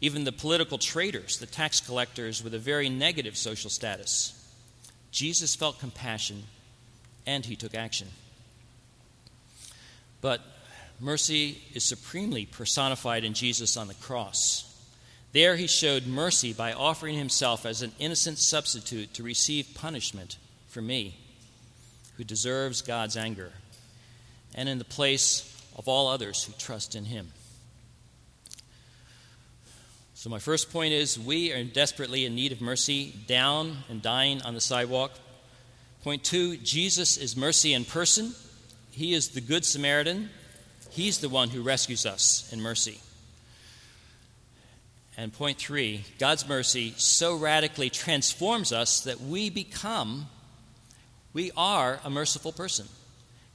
even 0.01 0.23
the 0.23 0.31
political 0.31 0.77
traitors, 0.77 1.37
the 1.37 1.45
tax 1.45 1.79
collectors 1.79 2.43
with 2.43 2.53
a 2.53 2.59
very 2.59 2.89
negative 2.89 3.35
social 3.35 3.69
status. 3.69 4.35
Jesus 5.11 5.55
felt 5.55 5.79
compassion 5.79 6.43
and 7.25 7.45
he 7.45 7.55
took 7.55 7.75
action. 7.75 8.07
But 10.21 10.41
Mercy 10.99 11.61
is 11.73 11.83
supremely 11.83 12.45
personified 12.45 13.23
in 13.23 13.33
Jesus 13.33 13.77
on 13.77 13.87
the 13.87 13.93
cross. 13.95 14.65
There 15.31 15.55
he 15.55 15.67
showed 15.67 16.07
mercy 16.07 16.53
by 16.53 16.73
offering 16.73 17.17
himself 17.17 17.65
as 17.65 17.81
an 17.81 17.93
innocent 17.99 18.39
substitute 18.39 19.13
to 19.13 19.23
receive 19.23 19.75
punishment 19.75 20.37
for 20.67 20.81
me, 20.81 21.17
who 22.17 22.23
deserves 22.23 22.81
God's 22.81 23.15
anger, 23.15 23.51
and 24.55 24.67
in 24.67 24.79
the 24.79 24.85
place 24.85 25.55
of 25.77 25.87
all 25.87 26.07
others 26.07 26.43
who 26.43 26.53
trust 26.53 26.95
in 26.95 27.05
him. 27.05 27.29
So, 30.15 30.29
my 30.29 30.39
first 30.39 30.73
point 30.73 30.93
is 30.93 31.17
we 31.17 31.53
are 31.53 31.63
desperately 31.63 32.25
in 32.25 32.35
need 32.35 32.51
of 32.51 32.59
mercy, 32.59 33.15
down 33.25 33.77
and 33.87 34.01
dying 34.01 34.41
on 34.41 34.53
the 34.53 34.59
sidewalk. 34.59 35.11
Point 36.03 36.25
two 36.25 36.57
Jesus 36.57 37.15
is 37.15 37.37
mercy 37.37 37.73
in 37.73 37.85
person. 37.85 38.33
He 38.91 39.13
is 39.13 39.29
the 39.29 39.39
Good 39.39 39.63
Samaritan. 39.63 40.29
He's 40.91 41.19
the 41.19 41.29
one 41.29 41.49
who 41.49 41.61
rescues 41.61 42.05
us 42.05 42.51
in 42.51 42.61
mercy. 42.61 42.99
And 45.17 45.33
point 45.33 45.57
three 45.57 46.05
God's 46.17 46.47
mercy 46.47 46.93
so 46.97 47.35
radically 47.35 47.89
transforms 47.89 48.71
us 48.71 49.01
that 49.01 49.19
we 49.19 49.49
become, 49.49 50.27
we 51.33 51.51
are 51.57 51.99
a 52.03 52.09
merciful 52.09 52.51
person. 52.51 52.87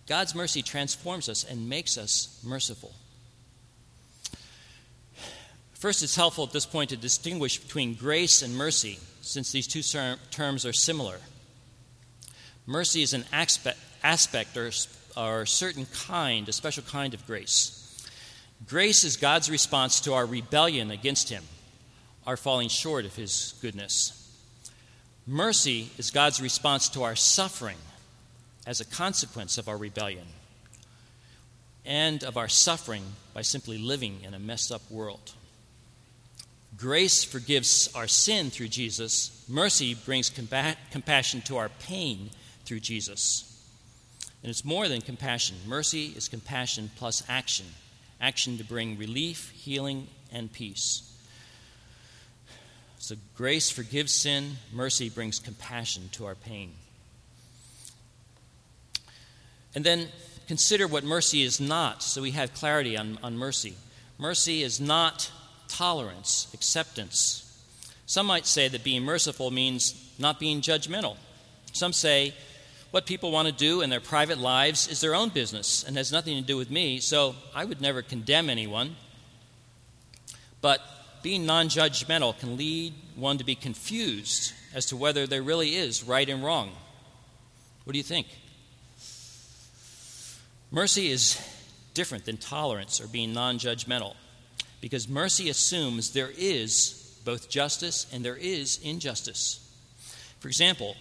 God's 0.06 0.34
mercy 0.34 0.62
transforms 0.62 1.28
us 1.28 1.44
and 1.44 1.68
makes 1.68 1.96
us 1.96 2.38
merciful. 2.44 2.92
First, 5.72 6.02
it's 6.02 6.16
helpful 6.16 6.44
at 6.44 6.52
this 6.52 6.66
point 6.66 6.90
to 6.90 6.96
distinguish 6.96 7.58
between 7.58 7.94
grace 7.94 8.42
and 8.42 8.56
mercy, 8.56 8.98
since 9.20 9.52
these 9.52 9.66
two 9.66 9.82
terms 10.30 10.64
are 10.64 10.72
similar. 10.72 11.18
Mercy 12.66 13.02
is 13.02 13.12
an 13.12 13.24
aspect, 13.32 13.78
aspect 14.02 14.56
or, 14.56 14.70
or 15.16 15.42
a 15.42 15.46
certain 15.46 15.86
kind, 15.86 16.48
a 16.48 16.52
special 16.52 16.82
kind 16.82 17.14
of 17.14 17.26
grace. 17.26 17.80
Grace 18.66 19.04
is 19.04 19.16
God's 19.16 19.50
response 19.50 20.00
to 20.00 20.14
our 20.14 20.26
rebellion 20.26 20.90
against 20.90 21.28
Him, 21.28 21.44
our 22.26 22.36
falling 22.36 22.68
short 22.68 23.04
of 23.04 23.16
His 23.16 23.54
goodness. 23.60 24.20
Mercy 25.26 25.90
is 25.98 26.10
God's 26.10 26.40
response 26.40 26.88
to 26.90 27.02
our 27.02 27.16
suffering 27.16 27.78
as 28.66 28.80
a 28.80 28.84
consequence 28.84 29.58
of 29.58 29.68
our 29.68 29.76
rebellion 29.76 30.26
and 31.84 32.24
of 32.24 32.36
our 32.36 32.48
suffering 32.48 33.04
by 33.34 33.42
simply 33.42 33.78
living 33.78 34.20
in 34.22 34.34
a 34.34 34.38
messed 34.38 34.72
up 34.72 34.90
world. 34.90 35.32
Grace 36.76 37.22
forgives 37.22 37.90
our 37.94 38.08
sin 38.08 38.50
through 38.50 38.68
Jesus. 38.68 39.44
Mercy 39.48 39.94
brings 39.94 40.30
compa- 40.30 40.76
compassion 40.90 41.40
to 41.42 41.56
our 41.56 41.68
pain 41.68 42.30
through 42.64 42.80
Jesus. 42.80 43.53
And 44.44 44.50
it's 44.50 44.64
more 44.64 44.86
than 44.88 45.00
compassion. 45.00 45.56
Mercy 45.66 46.12
is 46.14 46.28
compassion 46.28 46.90
plus 46.96 47.24
action 47.28 47.66
action 48.20 48.56
to 48.58 48.64
bring 48.64 48.96
relief, 48.96 49.50
healing, 49.50 50.06
and 50.32 50.52
peace. 50.52 51.10
So 52.98 53.16
grace 53.36 53.70
forgives 53.70 54.14
sin, 54.14 54.52
mercy 54.72 55.10
brings 55.10 55.38
compassion 55.38 56.08
to 56.12 56.24
our 56.24 56.34
pain. 56.34 56.72
And 59.74 59.84
then 59.84 60.08
consider 60.46 60.86
what 60.86 61.04
mercy 61.04 61.42
is 61.42 61.60
not, 61.60 62.02
so 62.02 62.22
we 62.22 62.30
have 62.30 62.54
clarity 62.54 62.96
on, 62.96 63.18
on 63.22 63.36
mercy. 63.36 63.74
Mercy 64.18 64.62
is 64.62 64.80
not 64.80 65.30
tolerance, 65.68 66.48
acceptance. 66.54 67.40
Some 68.06 68.26
might 68.26 68.46
say 68.46 68.68
that 68.68 68.84
being 68.84 69.02
merciful 69.02 69.50
means 69.50 70.14
not 70.18 70.38
being 70.38 70.60
judgmental. 70.60 71.16
Some 71.72 71.92
say 71.92 72.32
what 72.94 73.06
people 73.06 73.32
want 73.32 73.48
to 73.48 73.52
do 73.52 73.80
in 73.80 73.90
their 73.90 73.98
private 73.98 74.38
lives 74.38 74.86
is 74.86 75.00
their 75.00 75.16
own 75.16 75.28
business 75.28 75.82
and 75.82 75.96
has 75.96 76.12
nothing 76.12 76.40
to 76.40 76.46
do 76.46 76.56
with 76.56 76.70
me, 76.70 77.00
so 77.00 77.34
I 77.52 77.64
would 77.64 77.80
never 77.80 78.02
condemn 78.02 78.48
anyone. 78.48 78.94
But 80.60 80.80
being 81.20 81.44
non 81.44 81.66
judgmental 81.66 82.38
can 82.38 82.56
lead 82.56 82.94
one 83.16 83.38
to 83.38 83.44
be 83.44 83.56
confused 83.56 84.52
as 84.72 84.86
to 84.86 84.96
whether 84.96 85.26
there 85.26 85.42
really 85.42 85.74
is 85.74 86.04
right 86.04 86.28
and 86.28 86.44
wrong. 86.44 86.70
What 87.82 87.94
do 87.94 87.98
you 87.98 88.04
think? 88.04 88.28
Mercy 90.70 91.10
is 91.10 91.36
different 91.94 92.24
than 92.24 92.36
tolerance 92.36 93.00
or 93.00 93.08
being 93.08 93.32
non 93.32 93.58
judgmental 93.58 94.14
because 94.80 95.08
mercy 95.08 95.48
assumes 95.48 96.12
there 96.12 96.30
is 96.38 97.18
both 97.24 97.50
justice 97.50 98.06
and 98.12 98.24
there 98.24 98.36
is 98.36 98.78
injustice. 98.84 99.68
For 100.38 100.46
example, 100.46 100.94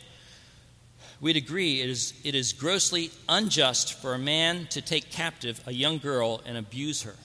we'd 1.24 1.38
agree 1.38 1.80
it 1.80 1.90
is, 1.90 2.14
it 2.26 2.36
is 2.36 2.52
grossly 2.52 3.10
unjust 3.30 3.94
for 3.94 4.14
a 4.14 4.20
man 4.20 4.68
to 4.70 4.82
take 4.82 5.10
captive 5.10 5.64
a 5.66 5.72
young 5.72 5.98
girl 5.98 6.42
and 6.46 6.58
abuse 6.58 7.04
her. 7.04 7.16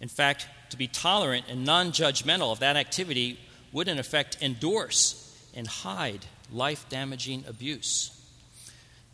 In 0.00 0.06
fact, 0.06 0.46
to 0.70 0.76
be 0.76 0.86
tolerant 0.86 1.46
and 1.48 1.64
non 1.64 1.90
judgmental 1.90 2.52
of 2.52 2.60
that 2.60 2.76
activity 2.76 3.38
would, 3.72 3.88
in 3.88 3.98
effect, 3.98 4.38
endorse 4.40 5.36
and 5.54 5.66
hide 5.66 6.24
life 6.52 6.88
damaging 6.88 7.44
abuse. 7.48 8.16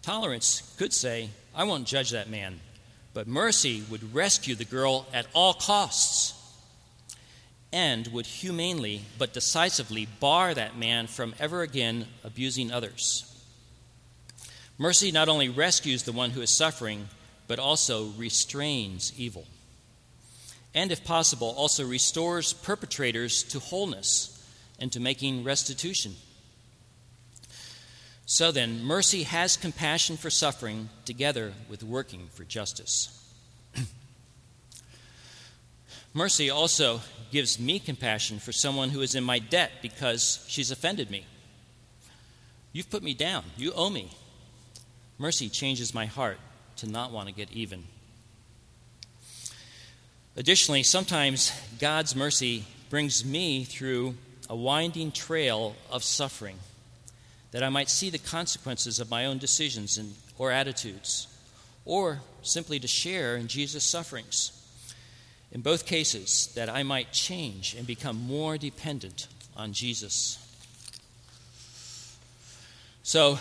Tolerance 0.02 0.74
could 0.76 0.92
say, 0.92 1.30
I 1.54 1.64
won't 1.64 1.86
judge 1.86 2.10
that 2.10 2.28
man. 2.28 2.60
But 3.14 3.26
mercy 3.26 3.82
would 3.90 4.14
rescue 4.14 4.56
the 4.56 4.66
girl 4.66 5.06
at 5.12 5.26
all 5.32 5.54
costs 5.54 6.34
and 7.72 8.06
would 8.08 8.26
humanely 8.26 9.02
but 9.16 9.32
decisively 9.32 10.06
bar 10.20 10.52
that 10.52 10.76
man 10.76 11.06
from 11.06 11.34
ever 11.40 11.62
again 11.62 12.06
abusing 12.22 12.70
others. 12.70 13.27
Mercy 14.78 15.10
not 15.10 15.28
only 15.28 15.48
rescues 15.48 16.04
the 16.04 16.12
one 16.12 16.30
who 16.30 16.40
is 16.40 16.56
suffering, 16.56 17.08
but 17.48 17.58
also 17.58 18.10
restrains 18.16 19.12
evil. 19.18 19.46
And 20.74 20.92
if 20.92 21.04
possible, 21.04 21.52
also 21.56 21.84
restores 21.84 22.52
perpetrators 22.52 23.42
to 23.44 23.58
wholeness 23.58 24.34
and 24.78 24.92
to 24.92 25.00
making 25.00 25.42
restitution. 25.42 26.14
So 28.26 28.52
then, 28.52 28.84
mercy 28.84 29.24
has 29.24 29.56
compassion 29.56 30.16
for 30.16 30.30
suffering 30.30 30.90
together 31.04 31.54
with 31.68 31.82
working 31.82 32.28
for 32.34 32.44
justice. 32.44 33.14
mercy 36.14 36.50
also 36.50 37.00
gives 37.32 37.58
me 37.58 37.78
compassion 37.80 38.38
for 38.38 38.52
someone 38.52 38.90
who 38.90 39.00
is 39.00 39.14
in 39.14 39.24
my 39.24 39.38
debt 39.38 39.72
because 39.80 40.44
she's 40.46 40.70
offended 40.70 41.10
me. 41.10 41.24
You've 42.72 42.90
put 42.90 43.02
me 43.02 43.14
down. 43.14 43.44
You 43.56 43.72
owe 43.72 43.90
me. 43.90 44.10
Mercy 45.18 45.48
changes 45.48 45.92
my 45.92 46.06
heart 46.06 46.38
to 46.76 46.88
not 46.88 47.10
want 47.10 47.28
to 47.28 47.34
get 47.34 47.50
even. 47.52 47.84
Additionally, 50.36 50.84
sometimes 50.84 51.52
God's 51.80 52.14
mercy 52.14 52.64
brings 52.90 53.24
me 53.24 53.64
through 53.64 54.14
a 54.48 54.54
winding 54.54 55.10
trail 55.10 55.74
of 55.90 56.04
suffering 56.04 56.56
that 57.50 57.62
I 57.62 57.68
might 57.68 57.90
see 57.90 58.10
the 58.10 58.18
consequences 58.18 59.00
of 59.00 59.10
my 59.10 59.26
own 59.26 59.38
decisions 59.38 59.98
and, 59.98 60.14
or 60.38 60.52
attitudes, 60.52 61.26
or 61.84 62.20
simply 62.42 62.78
to 62.78 62.86
share 62.86 63.36
in 63.36 63.48
Jesus' 63.48 63.84
sufferings. 63.84 64.52
In 65.50 65.62
both 65.62 65.86
cases, 65.86 66.52
that 66.54 66.68
I 66.68 66.82
might 66.82 67.12
change 67.12 67.74
and 67.74 67.86
become 67.86 68.16
more 68.16 68.58
dependent 68.58 69.26
on 69.56 69.72
Jesus. 69.72 70.38
So, 73.02 73.38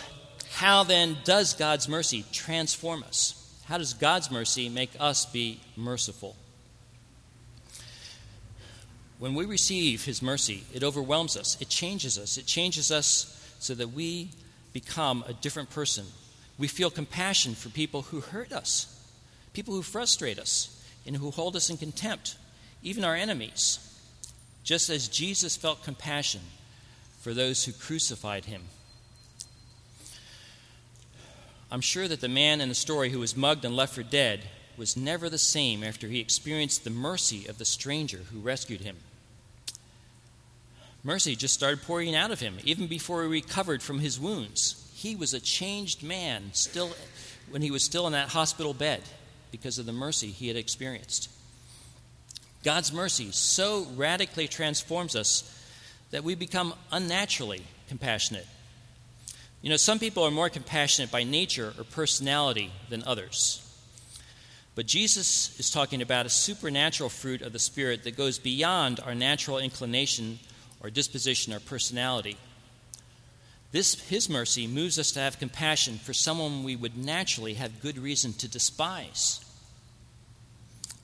how 0.58 0.82
then 0.82 1.16
does 1.22 1.54
God's 1.54 1.88
mercy 1.88 2.24
transform 2.32 3.04
us? 3.04 3.60
How 3.66 3.78
does 3.78 3.94
God's 3.94 4.28
mercy 4.28 4.68
make 4.68 4.90
us 4.98 5.24
be 5.24 5.60
merciful? 5.76 6.34
When 9.20 9.36
we 9.36 9.44
receive 9.44 10.04
His 10.04 10.20
mercy, 10.20 10.64
it 10.74 10.82
overwhelms 10.82 11.36
us, 11.36 11.56
it 11.60 11.68
changes 11.68 12.18
us, 12.18 12.38
it 12.38 12.46
changes 12.46 12.90
us 12.90 13.54
so 13.60 13.72
that 13.74 13.92
we 13.92 14.32
become 14.72 15.22
a 15.28 15.32
different 15.32 15.70
person. 15.70 16.06
We 16.58 16.66
feel 16.66 16.90
compassion 16.90 17.54
for 17.54 17.68
people 17.68 18.02
who 18.02 18.18
hurt 18.20 18.52
us, 18.52 19.00
people 19.52 19.74
who 19.74 19.82
frustrate 19.82 20.40
us, 20.40 20.84
and 21.06 21.16
who 21.16 21.30
hold 21.30 21.54
us 21.54 21.70
in 21.70 21.76
contempt, 21.76 22.34
even 22.82 23.04
our 23.04 23.14
enemies, 23.14 23.78
just 24.64 24.90
as 24.90 25.06
Jesus 25.06 25.56
felt 25.56 25.84
compassion 25.84 26.40
for 27.20 27.32
those 27.32 27.64
who 27.64 27.70
crucified 27.70 28.46
him. 28.46 28.62
I'm 31.70 31.80
sure 31.80 32.08
that 32.08 32.20
the 32.20 32.28
man 32.28 32.60
in 32.60 32.68
the 32.68 32.74
story 32.74 33.10
who 33.10 33.20
was 33.20 33.36
mugged 33.36 33.64
and 33.64 33.76
left 33.76 33.94
for 33.94 34.02
dead 34.02 34.40
was 34.76 34.96
never 34.96 35.28
the 35.28 35.38
same 35.38 35.84
after 35.84 36.08
he 36.08 36.20
experienced 36.20 36.84
the 36.84 36.90
mercy 36.90 37.46
of 37.46 37.58
the 37.58 37.64
stranger 37.64 38.20
who 38.32 38.40
rescued 38.40 38.80
him. 38.80 38.96
Mercy 41.02 41.36
just 41.36 41.54
started 41.54 41.82
pouring 41.82 42.14
out 42.14 42.30
of 42.30 42.40
him, 42.40 42.56
even 42.64 42.86
before 42.86 43.22
he 43.22 43.28
recovered 43.28 43.82
from 43.82 43.98
his 43.98 44.18
wounds. 44.18 44.90
He 44.94 45.14
was 45.14 45.34
a 45.34 45.40
changed 45.40 46.02
man 46.02 46.50
still 46.52 46.90
when 47.50 47.62
he 47.62 47.70
was 47.70 47.84
still 47.84 48.06
in 48.06 48.12
that 48.12 48.28
hospital 48.28 48.74
bed 48.74 49.02
because 49.50 49.78
of 49.78 49.86
the 49.86 49.92
mercy 49.92 50.28
he 50.28 50.48
had 50.48 50.56
experienced. 50.56 51.30
God's 52.64 52.92
mercy 52.92 53.30
so 53.30 53.86
radically 53.96 54.48
transforms 54.48 55.14
us 55.16 55.54
that 56.10 56.24
we 56.24 56.34
become 56.34 56.74
unnaturally 56.90 57.62
compassionate. 57.88 58.46
You 59.60 59.70
know, 59.70 59.76
some 59.76 59.98
people 59.98 60.22
are 60.24 60.30
more 60.30 60.48
compassionate 60.48 61.10
by 61.10 61.24
nature 61.24 61.74
or 61.76 61.84
personality 61.84 62.70
than 62.90 63.02
others. 63.04 63.64
But 64.76 64.86
Jesus 64.86 65.58
is 65.58 65.70
talking 65.70 66.00
about 66.00 66.26
a 66.26 66.30
supernatural 66.30 67.08
fruit 67.08 67.42
of 67.42 67.52
the 67.52 67.58
Spirit 67.58 68.04
that 68.04 68.16
goes 68.16 68.38
beyond 68.38 69.00
our 69.00 69.14
natural 69.16 69.58
inclination 69.58 70.38
or 70.80 70.90
disposition 70.90 71.52
or 71.52 71.58
personality. 71.58 72.36
This, 73.72 74.00
His 74.08 74.30
mercy 74.30 74.68
moves 74.68 74.96
us 74.96 75.10
to 75.12 75.20
have 75.20 75.40
compassion 75.40 75.98
for 75.98 76.14
someone 76.14 76.62
we 76.62 76.76
would 76.76 76.96
naturally 76.96 77.54
have 77.54 77.82
good 77.82 77.98
reason 77.98 78.32
to 78.34 78.48
despise. 78.48 79.44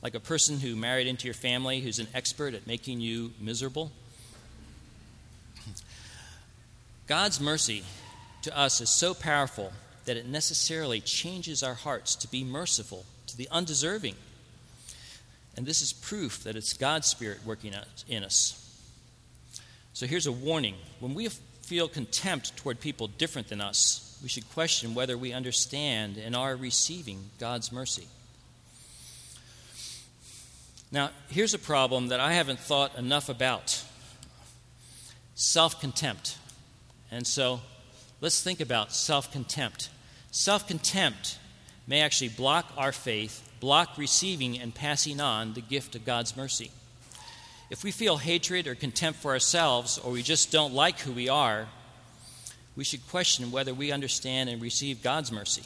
like 0.05 0.15
a 0.15 0.21
person 0.21 0.61
who 0.61 0.77
married 0.77 1.07
into 1.07 1.27
your 1.27 1.35
family 1.35 1.81
who's 1.81 1.99
an 1.99 2.07
expert 2.15 2.53
at 2.53 2.67
making 2.67 3.01
you 3.01 3.33
miserable. 3.41 3.91
God's 7.07 7.41
mercy 7.41 7.83
to 8.45 8.57
us 8.57 8.81
is 8.81 8.91
so 8.91 9.15
powerful 9.15 9.73
that 10.05 10.17
it 10.17 10.27
necessarily 10.27 11.01
changes 11.01 11.63
our 11.63 11.75
hearts 11.75 12.15
to 12.17 12.29
be 12.29 12.45
merciful 12.45 13.05
to 13.27 13.37
the 13.37 13.49
undeserving. 13.51 14.15
And 15.57 15.67
this 15.67 15.81
is 15.83 15.93
proof 15.93 16.45
that 16.45 16.57
it's 16.57 16.73
God's 16.75 17.09
Spirit 17.09 17.39
working 17.45 17.75
in 18.09 18.25
us. 18.25 18.61
So 19.95 20.07
here's 20.07 20.27
a 20.27 20.33
warning 20.33 20.75
when 21.01 21.15
we 21.15 21.29
feel 21.63 21.89
contempt 21.89 22.57
toward 22.57 22.81
people 22.81 23.09
different 23.09 23.49
than 23.49 23.61
us, 23.61 24.19
we 24.23 24.29
should 24.29 24.49
question 24.53 24.95
whether 24.95 25.17
we 25.17 25.33
understand 25.33 26.19
and 26.19 26.37
are 26.37 26.57
receiving 26.57 27.31
God's 27.39 27.73
mercy. 27.73 28.07
Now, 30.93 31.11
here's 31.29 31.55
a 31.55 31.59
problem 31.59 32.09
that 32.09 32.21
I 32.21 32.35
haven't 32.35 32.59
thought 32.59 32.97
enough 32.99 33.29
about 33.29 33.83
self 35.35 35.81
contempt. 35.81 36.37
And 37.11 37.27
so 37.27 37.61
let's 38.21 38.43
think 38.43 38.61
about 38.61 38.93
self 38.93 39.31
contempt. 39.33 39.91
Self 40.31 40.67
contempt 40.67 41.39
may 41.87 42.01
actually 42.01 42.29
block 42.29 42.73
our 42.77 42.93
faith, 42.93 43.49
block 43.61 43.97
receiving 43.99 44.59
and 44.59 44.75
passing 44.75 45.21
on 45.21 45.55
the 45.55 45.61
gift 45.61 45.95
of 45.95 46.05
God's 46.05 46.37
mercy. 46.37 46.71
If 47.71 47.83
we 47.83 47.91
feel 47.91 48.19
hatred 48.19 48.67
or 48.67 48.75
contempt 48.75 49.21
for 49.21 49.33
ourselves, 49.33 49.99
or 49.99 50.13
we 50.13 50.23
just 50.23 50.53
don't 50.53 50.75
like 50.75 51.01
who 51.01 51.13
we 51.13 51.29
are, 51.29 51.67
we 52.77 52.85
should 52.85 53.09
question 53.09 53.51
whether 53.51 53.73
we 53.73 53.93
understand 53.93 54.51
and 54.51 54.61
receive 54.61 55.03
God's 55.03 55.31
mercy. 55.31 55.63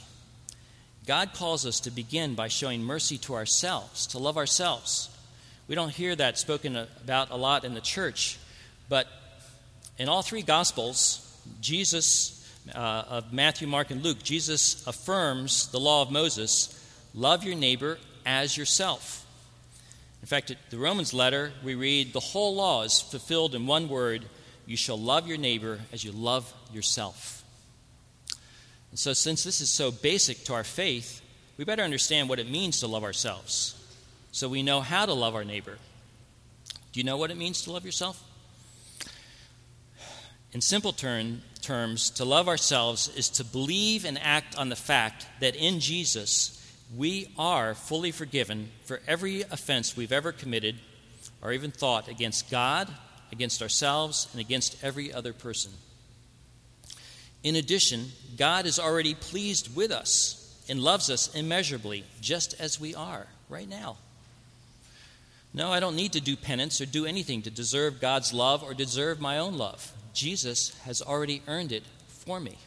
God 1.06 1.32
calls 1.32 1.64
us 1.64 1.80
to 1.80 1.90
begin 1.90 2.34
by 2.34 2.48
showing 2.48 2.82
mercy 2.82 3.16
to 3.18 3.34
ourselves, 3.34 4.06
to 4.08 4.18
love 4.18 4.36
ourselves. 4.36 5.08
We 5.66 5.74
don't 5.74 5.90
hear 5.90 6.14
that 6.14 6.38
spoken 6.38 6.76
about 6.76 7.30
a 7.30 7.36
lot 7.36 7.64
in 7.64 7.74
the 7.74 7.80
church, 7.80 8.38
but 8.88 9.06
in 9.98 10.08
all 10.08 10.22
three 10.22 10.42
Gospels, 10.42 11.24
Jesus, 11.60 12.37
uh, 12.74 13.04
of 13.08 13.32
Matthew, 13.32 13.66
Mark, 13.66 13.90
and 13.90 14.02
Luke, 14.02 14.22
Jesus 14.22 14.86
affirms 14.86 15.68
the 15.68 15.80
law 15.80 16.02
of 16.02 16.10
Moses 16.10 16.74
love 17.14 17.44
your 17.44 17.56
neighbor 17.56 17.98
as 18.26 18.56
yourself. 18.56 19.26
In 20.20 20.26
fact, 20.26 20.54
the 20.70 20.78
Romans 20.78 21.14
letter, 21.14 21.52
we 21.64 21.74
read 21.74 22.12
the 22.12 22.20
whole 22.20 22.54
law 22.54 22.82
is 22.82 23.00
fulfilled 23.00 23.54
in 23.54 23.66
one 23.66 23.88
word 23.88 24.24
you 24.66 24.76
shall 24.76 24.98
love 24.98 25.26
your 25.26 25.38
neighbor 25.38 25.80
as 25.92 26.04
you 26.04 26.12
love 26.12 26.52
yourself. 26.72 27.42
And 28.90 28.98
so, 28.98 29.12
since 29.12 29.44
this 29.44 29.60
is 29.60 29.70
so 29.70 29.90
basic 29.90 30.44
to 30.44 30.54
our 30.54 30.64
faith, 30.64 31.22
we 31.56 31.64
better 31.64 31.82
understand 31.82 32.28
what 32.28 32.38
it 32.38 32.50
means 32.50 32.80
to 32.80 32.86
love 32.86 33.04
ourselves 33.04 33.74
so 34.30 34.48
we 34.48 34.62
know 34.62 34.80
how 34.80 35.06
to 35.06 35.12
love 35.12 35.34
our 35.34 35.44
neighbor. 35.44 35.78
Do 36.92 37.00
you 37.00 37.04
know 37.04 37.16
what 37.16 37.30
it 37.30 37.36
means 37.36 37.62
to 37.62 37.72
love 37.72 37.84
yourself? 37.84 38.22
In 40.52 40.60
simple 40.60 40.92
term, 40.92 41.42
terms, 41.68 42.08
to 42.08 42.24
love 42.24 42.48
ourselves 42.48 43.14
is 43.14 43.28
to 43.28 43.44
believe 43.44 44.06
and 44.06 44.18
act 44.22 44.56
on 44.56 44.70
the 44.70 44.76
fact 44.76 45.26
that 45.40 45.54
in 45.54 45.80
Jesus 45.80 46.54
we 46.96 47.30
are 47.38 47.74
fully 47.74 48.10
forgiven 48.10 48.70
for 48.86 49.02
every 49.06 49.42
offense 49.42 49.94
we've 49.94 50.10
ever 50.10 50.32
committed 50.32 50.76
or 51.42 51.52
even 51.52 51.70
thought 51.70 52.08
against 52.08 52.50
God, 52.50 52.88
against 53.30 53.60
ourselves, 53.60 54.28
and 54.32 54.40
against 54.40 54.82
every 54.82 55.12
other 55.12 55.34
person. 55.34 55.70
In 57.44 57.54
addition, 57.54 58.06
God 58.38 58.64
is 58.64 58.78
already 58.78 59.14
pleased 59.14 59.76
with 59.76 59.90
us 59.90 60.64
and 60.70 60.80
loves 60.80 61.10
us 61.10 61.34
immeasurably, 61.34 62.04
just 62.22 62.58
as 62.58 62.80
we 62.80 62.94
are 62.94 63.26
right 63.50 63.68
now. 63.68 63.98
No, 65.52 65.70
I 65.70 65.80
don't 65.80 65.96
need 65.96 66.14
to 66.14 66.20
do 66.20 66.34
penance 66.34 66.80
or 66.80 66.86
do 66.86 67.04
anything 67.04 67.42
to 67.42 67.50
deserve 67.50 68.00
God's 68.00 68.32
love 68.32 68.62
or 68.62 68.72
deserve 68.72 69.20
my 69.20 69.38
own 69.38 69.58
love. 69.58 69.92
Jesus 70.18 70.76
has 70.80 71.00
already 71.00 71.42
earned 71.46 71.70
it 71.70 71.84
for 72.08 72.40
me. 72.40 72.58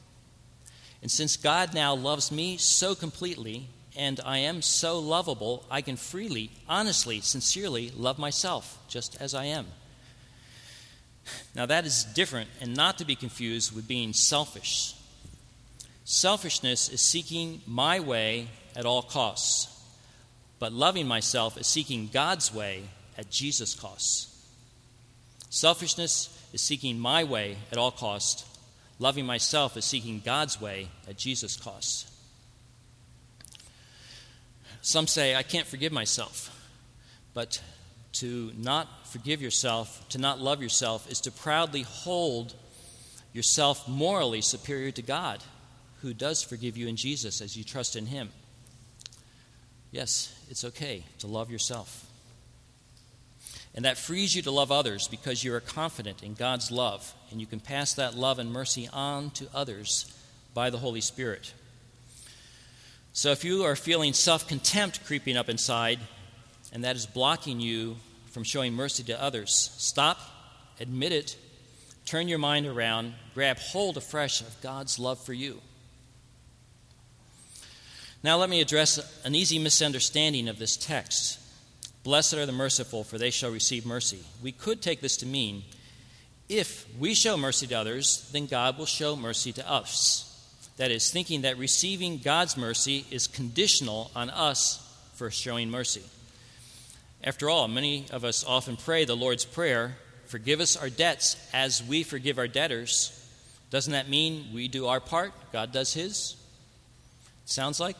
And 1.01 1.11
since 1.11 1.35
God 1.35 1.73
now 1.73 1.93
loves 1.93 2.31
me 2.31 2.55
so 2.55 2.95
completely, 2.95 3.67
and 3.97 4.21
I 4.25 4.37
am 4.37 4.61
so 4.61 4.99
lovable, 4.99 5.65
I 5.69 5.81
can 5.81 5.97
freely, 5.97 6.51
honestly, 6.69 7.19
sincerely 7.19 7.91
love 7.93 8.17
myself 8.17 8.79
just 8.87 9.21
as 9.21 9.33
I 9.33 9.45
am. 9.45 9.65
Now, 11.53 11.65
that 11.65 11.85
is 11.85 12.05
different 12.05 12.49
and 12.61 12.73
not 12.73 12.97
to 12.99 13.05
be 13.05 13.15
confused 13.15 13.75
with 13.75 13.85
being 13.85 14.13
selfish. 14.13 14.95
Selfishness 16.05 16.87
is 16.87 17.01
seeking 17.01 17.61
my 17.67 17.99
way 17.99 18.47
at 18.77 18.85
all 18.85 19.01
costs, 19.01 19.67
but 20.57 20.71
loving 20.71 21.05
myself 21.05 21.57
is 21.57 21.67
seeking 21.67 22.09
God's 22.13 22.53
way 22.53 22.83
at 23.17 23.29
Jesus' 23.29 23.75
costs. 23.75 24.29
Selfishness 25.49 26.37
is 26.53 26.61
seeking 26.61 26.99
my 26.99 27.23
way 27.23 27.57
at 27.71 27.77
all 27.77 27.91
costs. 27.91 28.45
Loving 28.99 29.25
myself 29.25 29.77
is 29.77 29.85
seeking 29.85 30.21
God's 30.23 30.61
way 30.61 30.89
at 31.07 31.17
Jesus' 31.17 31.55
costs. 31.55 32.11
Some 34.81 35.07
say, 35.07 35.35
I 35.35 35.43
can't 35.43 35.67
forgive 35.67 35.91
myself. 35.91 36.57
But 37.33 37.61
to 38.13 38.51
not 38.57 39.07
forgive 39.07 39.41
yourself, 39.41 40.07
to 40.09 40.17
not 40.17 40.39
love 40.39 40.61
yourself, 40.61 41.09
is 41.09 41.21
to 41.21 41.31
proudly 41.31 41.83
hold 41.83 42.53
yourself 43.33 43.87
morally 43.87 44.41
superior 44.41 44.91
to 44.91 45.01
God, 45.01 45.43
who 46.01 46.13
does 46.13 46.43
forgive 46.43 46.75
you 46.75 46.87
in 46.87 46.97
Jesus 46.97 47.41
as 47.41 47.55
you 47.55 47.63
trust 47.63 47.95
in 47.95 48.07
Him. 48.07 48.29
Yes, 49.91 50.33
it's 50.49 50.65
okay 50.65 51.03
to 51.19 51.27
love 51.27 51.49
yourself. 51.49 52.10
And 53.73 53.85
that 53.85 53.97
frees 53.97 54.35
you 54.35 54.41
to 54.41 54.51
love 54.51 54.71
others 54.71 55.07
because 55.07 55.43
you 55.43 55.53
are 55.53 55.61
confident 55.61 56.23
in 56.23 56.33
God's 56.33 56.71
love, 56.71 57.13
and 57.31 57.39
you 57.39 57.47
can 57.47 57.61
pass 57.61 57.93
that 57.93 58.15
love 58.15 58.37
and 58.37 58.51
mercy 58.51 58.89
on 58.91 59.29
to 59.31 59.47
others 59.53 60.13
by 60.53 60.69
the 60.69 60.77
Holy 60.77 61.01
Spirit. 61.01 61.53
So 63.13 63.31
if 63.31 63.43
you 63.43 63.63
are 63.63 63.75
feeling 63.75 64.13
self 64.13 64.47
contempt 64.47 65.05
creeping 65.05 65.37
up 65.37 65.49
inside, 65.49 65.99
and 66.73 66.83
that 66.83 66.95
is 66.95 67.05
blocking 67.05 67.59
you 67.59 67.97
from 68.31 68.43
showing 68.43 68.73
mercy 68.73 69.03
to 69.03 69.21
others, 69.21 69.73
stop, 69.77 70.19
admit 70.79 71.11
it, 71.11 71.37
turn 72.05 72.27
your 72.27 72.39
mind 72.39 72.65
around, 72.65 73.13
grab 73.33 73.57
hold 73.57 73.97
afresh 73.97 74.41
of 74.41 74.61
God's 74.61 74.99
love 74.99 75.19
for 75.19 75.33
you. 75.33 75.61
Now, 78.23 78.37
let 78.37 78.49
me 78.49 78.61
address 78.61 79.21
an 79.25 79.33
easy 79.33 79.59
misunderstanding 79.59 80.47
of 80.47 80.59
this 80.59 80.77
text. 80.77 81.39
Blessed 82.03 82.33
are 82.35 82.45
the 82.45 82.51
merciful, 82.51 83.03
for 83.03 83.17
they 83.17 83.29
shall 83.29 83.51
receive 83.51 83.85
mercy. 83.85 84.19
We 84.41 84.51
could 84.51 84.81
take 84.81 85.01
this 85.01 85.17
to 85.17 85.25
mean 85.25 85.63
if 86.49 86.85
we 86.99 87.13
show 87.13 87.37
mercy 87.37 87.65
to 87.67 87.75
others, 87.75 88.29
then 88.33 88.45
God 88.45 88.77
will 88.77 88.85
show 88.85 89.15
mercy 89.15 89.53
to 89.53 89.69
us. 89.69 90.27
That 90.75 90.91
is, 90.91 91.09
thinking 91.09 91.43
that 91.43 91.57
receiving 91.57 92.17
God's 92.17 92.57
mercy 92.57 93.05
is 93.09 93.27
conditional 93.27 94.11
on 94.15 94.29
us 94.29 94.85
for 95.13 95.31
showing 95.31 95.69
mercy. 95.69 96.01
After 97.23 97.49
all, 97.49 97.67
many 97.67 98.05
of 98.11 98.25
us 98.25 98.43
often 98.43 98.75
pray 98.75 99.05
the 99.05 99.15
Lord's 99.15 99.45
Prayer 99.45 99.95
forgive 100.25 100.59
us 100.59 100.75
our 100.75 100.89
debts 100.89 101.37
as 101.53 101.83
we 101.83 102.03
forgive 102.03 102.37
our 102.37 102.47
debtors. 102.47 103.17
Doesn't 103.69 103.93
that 103.93 104.09
mean 104.09 104.47
we 104.53 104.67
do 104.67 104.87
our 104.87 104.99
part? 104.99 105.33
God 105.51 105.71
does 105.71 105.93
his? 105.93 106.35
Sounds 107.45 107.79
like? 107.79 107.97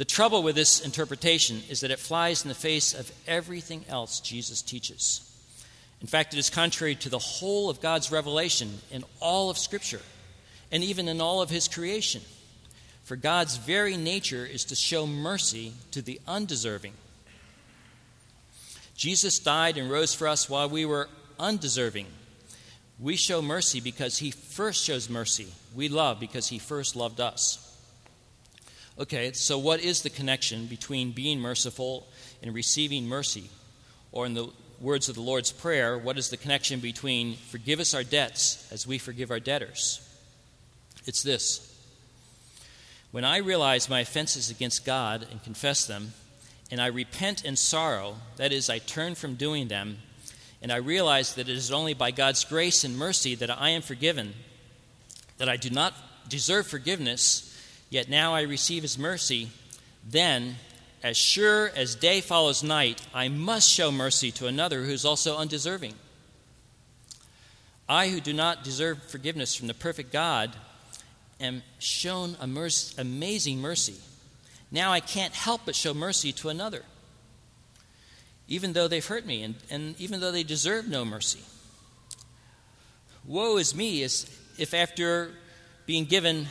The 0.00 0.06
trouble 0.06 0.42
with 0.42 0.54
this 0.54 0.80
interpretation 0.80 1.60
is 1.68 1.82
that 1.82 1.90
it 1.90 1.98
flies 1.98 2.42
in 2.42 2.48
the 2.48 2.54
face 2.54 2.94
of 2.94 3.12
everything 3.28 3.84
else 3.86 4.18
Jesus 4.20 4.62
teaches. 4.62 5.30
In 6.00 6.06
fact, 6.06 6.32
it 6.32 6.38
is 6.38 6.48
contrary 6.48 6.94
to 6.94 7.10
the 7.10 7.18
whole 7.18 7.68
of 7.68 7.82
God's 7.82 8.10
revelation 8.10 8.78
in 8.90 9.04
all 9.20 9.50
of 9.50 9.58
Scripture 9.58 10.00
and 10.72 10.82
even 10.82 11.06
in 11.06 11.20
all 11.20 11.42
of 11.42 11.50
His 11.50 11.68
creation. 11.68 12.22
For 13.04 13.14
God's 13.14 13.58
very 13.58 13.98
nature 13.98 14.46
is 14.46 14.64
to 14.64 14.74
show 14.74 15.06
mercy 15.06 15.74
to 15.90 16.00
the 16.00 16.18
undeserving. 16.26 16.94
Jesus 18.96 19.38
died 19.38 19.76
and 19.76 19.90
rose 19.90 20.14
for 20.14 20.28
us 20.28 20.48
while 20.48 20.70
we 20.70 20.86
were 20.86 21.10
undeserving. 21.38 22.06
We 22.98 23.16
show 23.16 23.42
mercy 23.42 23.80
because 23.82 24.16
He 24.16 24.30
first 24.30 24.82
shows 24.82 25.10
mercy. 25.10 25.48
We 25.74 25.90
love 25.90 26.18
because 26.18 26.48
He 26.48 26.58
first 26.58 26.96
loved 26.96 27.20
us. 27.20 27.69
Okay, 29.00 29.32
so 29.32 29.56
what 29.56 29.80
is 29.80 30.02
the 30.02 30.10
connection 30.10 30.66
between 30.66 31.12
being 31.12 31.40
merciful 31.40 32.06
and 32.42 32.52
receiving 32.54 33.08
mercy? 33.08 33.48
Or, 34.12 34.26
in 34.26 34.34
the 34.34 34.50
words 34.78 35.08
of 35.08 35.14
the 35.14 35.22
Lord's 35.22 35.52
Prayer, 35.52 35.96
what 35.96 36.18
is 36.18 36.28
the 36.28 36.36
connection 36.36 36.80
between 36.80 37.36
forgive 37.36 37.80
us 37.80 37.94
our 37.94 38.04
debts 38.04 38.70
as 38.70 38.86
we 38.86 38.98
forgive 38.98 39.30
our 39.30 39.40
debtors? 39.40 40.06
It's 41.06 41.22
this 41.22 41.74
When 43.10 43.24
I 43.24 43.38
realize 43.38 43.88
my 43.88 44.00
offenses 44.00 44.50
against 44.50 44.84
God 44.84 45.26
and 45.30 45.42
confess 45.42 45.86
them, 45.86 46.12
and 46.70 46.78
I 46.78 46.88
repent 46.88 47.42
in 47.42 47.56
sorrow, 47.56 48.16
that 48.36 48.52
is, 48.52 48.68
I 48.68 48.80
turn 48.80 49.14
from 49.14 49.34
doing 49.34 49.68
them, 49.68 49.96
and 50.60 50.70
I 50.70 50.76
realize 50.76 51.36
that 51.36 51.48
it 51.48 51.56
is 51.56 51.72
only 51.72 51.94
by 51.94 52.10
God's 52.10 52.44
grace 52.44 52.84
and 52.84 52.98
mercy 52.98 53.34
that 53.36 53.50
I 53.50 53.70
am 53.70 53.80
forgiven, 53.80 54.34
that 55.38 55.48
I 55.48 55.56
do 55.56 55.70
not 55.70 55.94
deserve 56.28 56.66
forgiveness 56.66 57.49
Yet 57.90 58.08
now 58.08 58.34
I 58.34 58.42
receive 58.42 58.82
his 58.82 58.96
mercy, 58.96 59.50
then 60.08 60.56
as 61.02 61.16
sure 61.16 61.70
as 61.74 61.94
day 61.96 62.20
follows 62.20 62.62
night, 62.62 63.02
I 63.12 63.28
must 63.28 63.68
show 63.68 63.90
mercy 63.90 64.30
to 64.32 64.46
another 64.46 64.84
who 64.84 64.92
is 64.92 65.04
also 65.04 65.36
undeserving. 65.36 65.94
I, 67.88 68.08
who 68.08 68.20
do 68.20 68.32
not 68.32 68.62
deserve 68.62 69.02
forgiveness 69.02 69.56
from 69.56 69.66
the 69.66 69.74
perfect 69.74 70.12
God, 70.12 70.54
am 71.40 71.62
shown 71.80 72.36
amazing 72.40 73.60
mercy. 73.60 73.96
Now 74.70 74.92
I 74.92 75.00
can't 75.00 75.34
help 75.34 75.62
but 75.64 75.74
show 75.74 75.92
mercy 75.92 76.32
to 76.34 76.50
another, 76.50 76.82
even 78.46 78.74
though 78.74 78.86
they've 78.86 79.04
hurt 79.04 79.26
me 79.26 79.42
and, 79.42 79.56
and 79.70 80.00
even 80.00 80.20
though 80.20 80.30
they 80.30 80.44
deserve 80.44 80.86
no 80.86 81.04
mercy. 81.04 81.40
Woe 83.24 83.56
is 83.56 83.74
me 83.74 84.04
as 84.04 84.30
if 84.58 84.74
after 84.74 85.32
being 85.86 86.04
given 86.04 86.46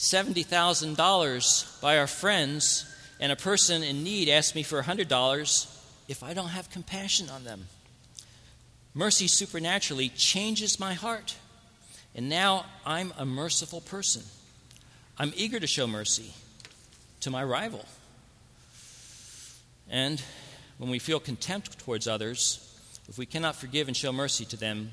$70,000 0.00 1.80
by 1.82 1.98
our 1.98 2.06
friends 2.06 2.86
and 3.20 3.30
a 3.30 3.36
person 3.36 3.82
in 3.82 4.02
need 4.02 4.30
asks 4.30 4.54
me 4.54 4.62
for 4.62 4.82
$100 4.82 5.80
if 6.08 6.22
I 6.22 6.32
don't 6.32 6.48
have 6.48 6.70
compassion 6.70 7.28
on 7.28 7.44
them. 7.44 7.66
Mercy 8.94 9.28
supernaturally 9.28 10.08
changes 10.08 10.80
my 10.80 10.94
heart. 10.94 11.36
And 12.14 12.30
now 12.30 12.64
I'm 12.86 13.12
a 13.18 13.26
merciful 13.26 13.82
person. 13.82 14.22
I'm 15.18 15.34
eager 15.36 15.60
to 15.60 15.66
show 15.66 15.86
mercy 15.86 16.32
to 17.20 17.30
my 17.30 17.44
rival. 17.44 17.84
And 19.90 20.22
when 20.78 20.88
we 20.88 20.98
feel 20.98 21.20
contempt 21.20 21.78
towards 21.78 22.08
others, 22.08 22.74
if 23.06 23.18
we 23.18 23.26
cannot 23.26 23.54
forgive 23.54 23.86
and 23.86 23.94
show 23.94 24.12
mercy 24.12 24.46
to 24.46 24.56
them, 24.56 24.92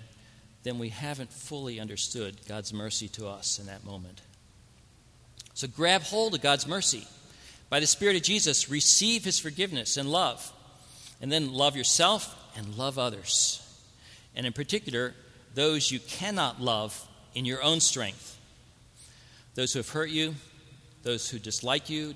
then 0.63 0.79
we 0.79 0.89
haven't 0.89 1.31
fully 1.31 1.79
understood 1.79 2.35
God's 2.45 2.73
mercy 2.73 3.07
to 3.07 3.29
us 3.29 3.57
in 3.57 3.67
that 3.67 3.85
moment. 3.85 4.21
So 5.57 5.67
grab 5.67 6.03
hold 6.03 6.35
of 6.35 6.41
God's 6.41 6.67
mercy. 6.67 7.07
By 7.69 7.79
the 7.79 7.87
Spirit 7.87 8.15
of 8.15 8.21
Jesus, 8.21 8.69
receive 8.69 9.25
His 9.25 9.39
forgiveness 9.39 9.97
and 9.97 10.11
love. 10.11 10.53
And 11.21 11.31
then 11.31 11.51
love 11.51 11.75
yourself 11.75 12.35
and 12.55 12.77
love 12.77 12.99
others 12.99 13.63
and 14.37 14.45
in 14.45 14.53
particular, 14.53 15.15
those 15.55 15.91
you 15.91 15.99
cannot 15.99 16.61
love 16.61 17.07
in 17.33 17.43
your 17.43 17.61
own 17.63 17.79
strength. 17.79 18.37
Those 19.55 19.73
who 19.73 19.79
have 19.79 19.89
hurt 19.89 20.11
you, 20.11 20.35
those 21.01 21.27
who 21.27 21.39
dislike 21.39 21.89
you, 21.89 22.13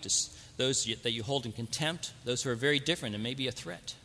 those 0.55 0.85
that 1.01 1.11
you 1.11 1.23
hold 1.23 1.47
in 1.47 1.51
contempt, 1.51 2.13
those 2.23 2.43
who 2.43 2.51
are 2.51 2.55
very 2.55 2.79
different 2.79 3.15
and 3.15 3.23
maybe 3.23 3.47
a 3.47 3.51
threat. 3.51 3.95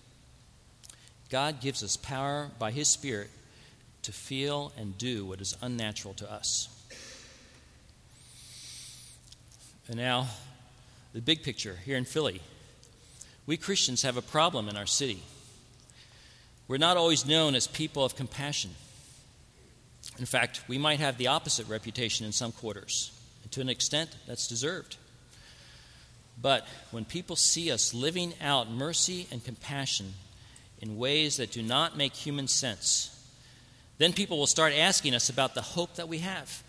God 1.29 1.61
gives 1.61 1.85
us 1.85 1.99
power 1.99 2.51
by 2.59 2.71
His 2.71 2.89
Spirit 2.89 3.29
to 4.01 4.13
feel 4.13 4.73
and 4.79 4.97
do 4.97 5.27
what 5.27 5.43
is 5.43 5.55
unnatural 5.61 6.15
to 6.15 6.33
us. 6.33 6.71
And 9.89 9.97
now, 9.97 10.27
the 11.13 11.21
big 11.21 11.43
picture 11.43 11.79
here 11.85 11.97
in 11.97 12.05
Philly. 12.05 12.41
We 13.47 13.57
Christians 13.57 14.03
have 14.03 14.17
a 14.17 14.23
problem 14.23 14.69
in 14.69 14.77
our 14.77 14.87
city. 14.87 15.23
We're 16.69 16.79
not 16.79 16.97
always 16.97 17.25
known 17.25 17.55
as 17.55 17.69
people 17.69 18.05
of 18.05 18.17
compassion. 18.17 18.73
In 20.19 20.27
fact, 20.27 20.63
we 20.67 20.79
might 20.79 20.99
have 20.99 21.17
the 21.17 21.29
opposite 21.29 21.69
reputation 21.69 22.27
in 22.27 22.33
some 22.33 22.51
quarters, 22.51 23.13
and 23.43 23.53
to 23.53 23.61
an 23.61 23.69
extent, 23.69 24.17
that's 24.27 24.49
deserved. 24.49 24.97
But 26.41 26.67
when 26.91 27.05
people 27.05 27.37
see 27.37 27.71
us 27.71 27.95
living 27.95 28.35
out 28.43 28.71
mercy 28.71 29.27
and 29.31 29.45
compassion 29.45 30.15
in 30.81 30.99
ways 30.99 31.37
that 31.37 31.53
do 31.53 31.63
not 31.63 31.97
make 31.97 32.15
human 32.15 32.49
sense, 32.49 33.13
then 33.99 34.13
people 34.13 34.39
will 34.39 34.47
start 34.47 34.75
asking 34.75 35.15
us 35.15 35.29
about 35.29 35.55
the 35.55 35.63
hope 35.63 35.95
that 35.95 36.09
we 36.09 36.19
have. 36.19 36.63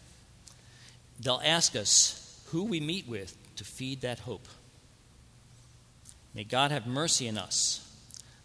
They'll 1.19 1.41
ask 1.43 1.75
us 1.75 2.26
who 2.47 2.63
we 2.63 2.79
meet 2.79 3.07
with 3.07 3.35
to 3.57 3.63
feed 3.63 4.01
that 4.01 4.19
hope. 4.19 4.47
May 6.33 6.43
God 6.43 6.71
have 6.71 6.85
mercy 6.85 7.27
on 7.27 7.37
us 7.37 7.83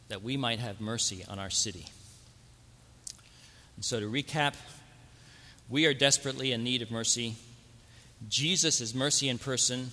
that 0.08 0.22
we 0.22 0.36
might 0.36 0.58
have 0.58 0.80
mercy 0.80 1.24
on 1.28 1.38
our 1.38 1.50
city. 1.50 1.86
And 3.76 3.84
so, 3.84 4.00
to 4.00 4.10
recap, 4.10 4.54
we 5.68 5.86
are 5.86 5.94
desperately 5.94 6.52
in 6.52 6.64
need 6.64 6.82
of 6.82 6.90
mercy. 6.90 7.36
Jesus 8.28 8.80
is 8.80 8.94
mercy 8.94 9.28
in 9.28 9.38
person, 9.38 9.90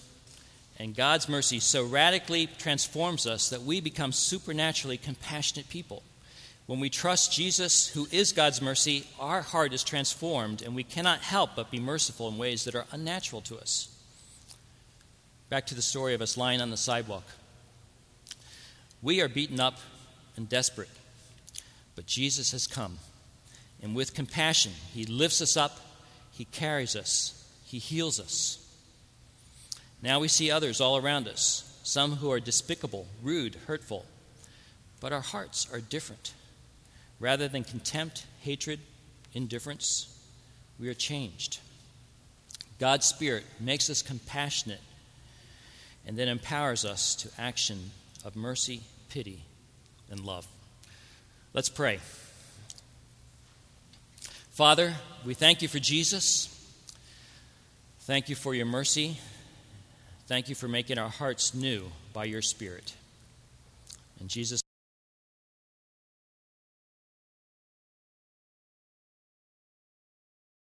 and 0.77 0.95
God's 0.95 1.27
mercy 1.27 1.59
so 1.59 1.85
radically 1.85 2.47
transforms 2.47 3.25
us 3.25 3.49
that 3.49 3.63
we 3.63 3.81
become 3.81 4.11
supernaturally 4.11 4.97
compassionate 4.97 5.69
people. 5.69 6.03
When 6.67 6.79
we 6.79 6.89
trust 6.89 7.33
Jesus, 7.33 7.87
who 7.87 8.07
is 8.11 8.31
God's 8.31 8.61
mercy, 8.61 9.07
our 9.19 9.41
heart 9.41 9.73
is 9.73 9.83
transformed, 9.83 10.61
and 10.61 10.75
we 10.75 10.83
cannot 10.83 11.19
help 11.19 11.51
but 11.55 11.71
be 11.71 11.79
merciful 11.79 12.27
in 12.27 12.37
ways 12.37 12.65
that 12.65 12.75
are 12.75 12.85
unnatural 12.91 13.41
to 13.41 13.57
us. 13.57 13.89
Back 15.49 15.65
to 15.67 15.75
the 15.75 15.81
story 15.81 16.13
of 16.13 16.21
us 16.21 16.37
lying 16.37 16.61
on 16.61 16.69
the 16.69 16.77
sidewalk. 16.77 17.23
We 19.01 19.19
are 19.21 19.27
beaten 19.27 19.59
up 19.59 19.79
and 20.37 20.47
desperate. 20.47 20.89
But 21.95 22.05
Jesus 22.05 22.51
has 22.51 22.67
come, 22.67 22.99
and 23.81 23.95
with 23.95 24.13
compassion, 24.13 24.71
He 24.93 25.05
lifts 25.05 25.41
us 25.41 25.57
up, 25.57 25.79
He 26.31 26.45
carries 26.45 26.95
us, 26.95 27.45
He 27.65 27.79
heals 27.79 28.19
us. 28.19 28.65
Now 30.01 30.19
we 30.19 30.27
see 30.27 30.51
others 30.51 30.79
all 30.79 30.97
around 30.97 31.27
us, 31.27 31.79
some 31.83 32.17
who 32.17 32.31
are 32.31 32.39
despicable, 32.39 33.07
rude, 33.21 33.55
hurtful, 33.67 34.05
but 35.01 35.11
our 35.11 35.19
hearts 35.19 35.67
are 35.73 35.81
different. 35.81 36.33
Rather 37.19 37.47
than 37.47 37.63
contempt, 37.63 38.25
hatred, 38.41 38.79
indifference, 39.33 40.15
we 40.79 40.87
are 40.87 40.93
changed. 40.93 41.59
God's 42.79 43.07
Spirit 43.07 43.43
makes 43.59 43.89
us 43.89 44.01
compassionate 44.01 44.79
and 46.09 46.17
then 46.17 46.27
empowers 46.27 46.85
us 46.85 47.13
to 47.13 47.29
action 47.37 47.91
of 48.25 48.35
mercy, 48.35 48.81
pity, 49.09 49.43
and 50.09 50.19
love. 50.19 50.47
Let's 51.53 51.69
pray. 51.69 51.99
Father, 54.49 54.95
we 55.23 55.35
thank 55.35 55.61
you 55.61 55.67
for 55.67 55.77
Jesus. 55.77 56.47
Thank 57.99 58.27
you 58.27 58.33
for 58.33 58.55
your 58.55 58.65
mercy. 58.65 59.19
Thank 60.25 60.49
you 60.49 60.55
for 60.55 60.67
making 60.67 60.97
our 60.97 61.09
hearts 61.09 61.53
new 61.53 61.91
by 62.11 62.23
your 62.23 62.41
Spirit. 62.41 62.95
In 64.19 64.27
Jesus' 64.27 64.61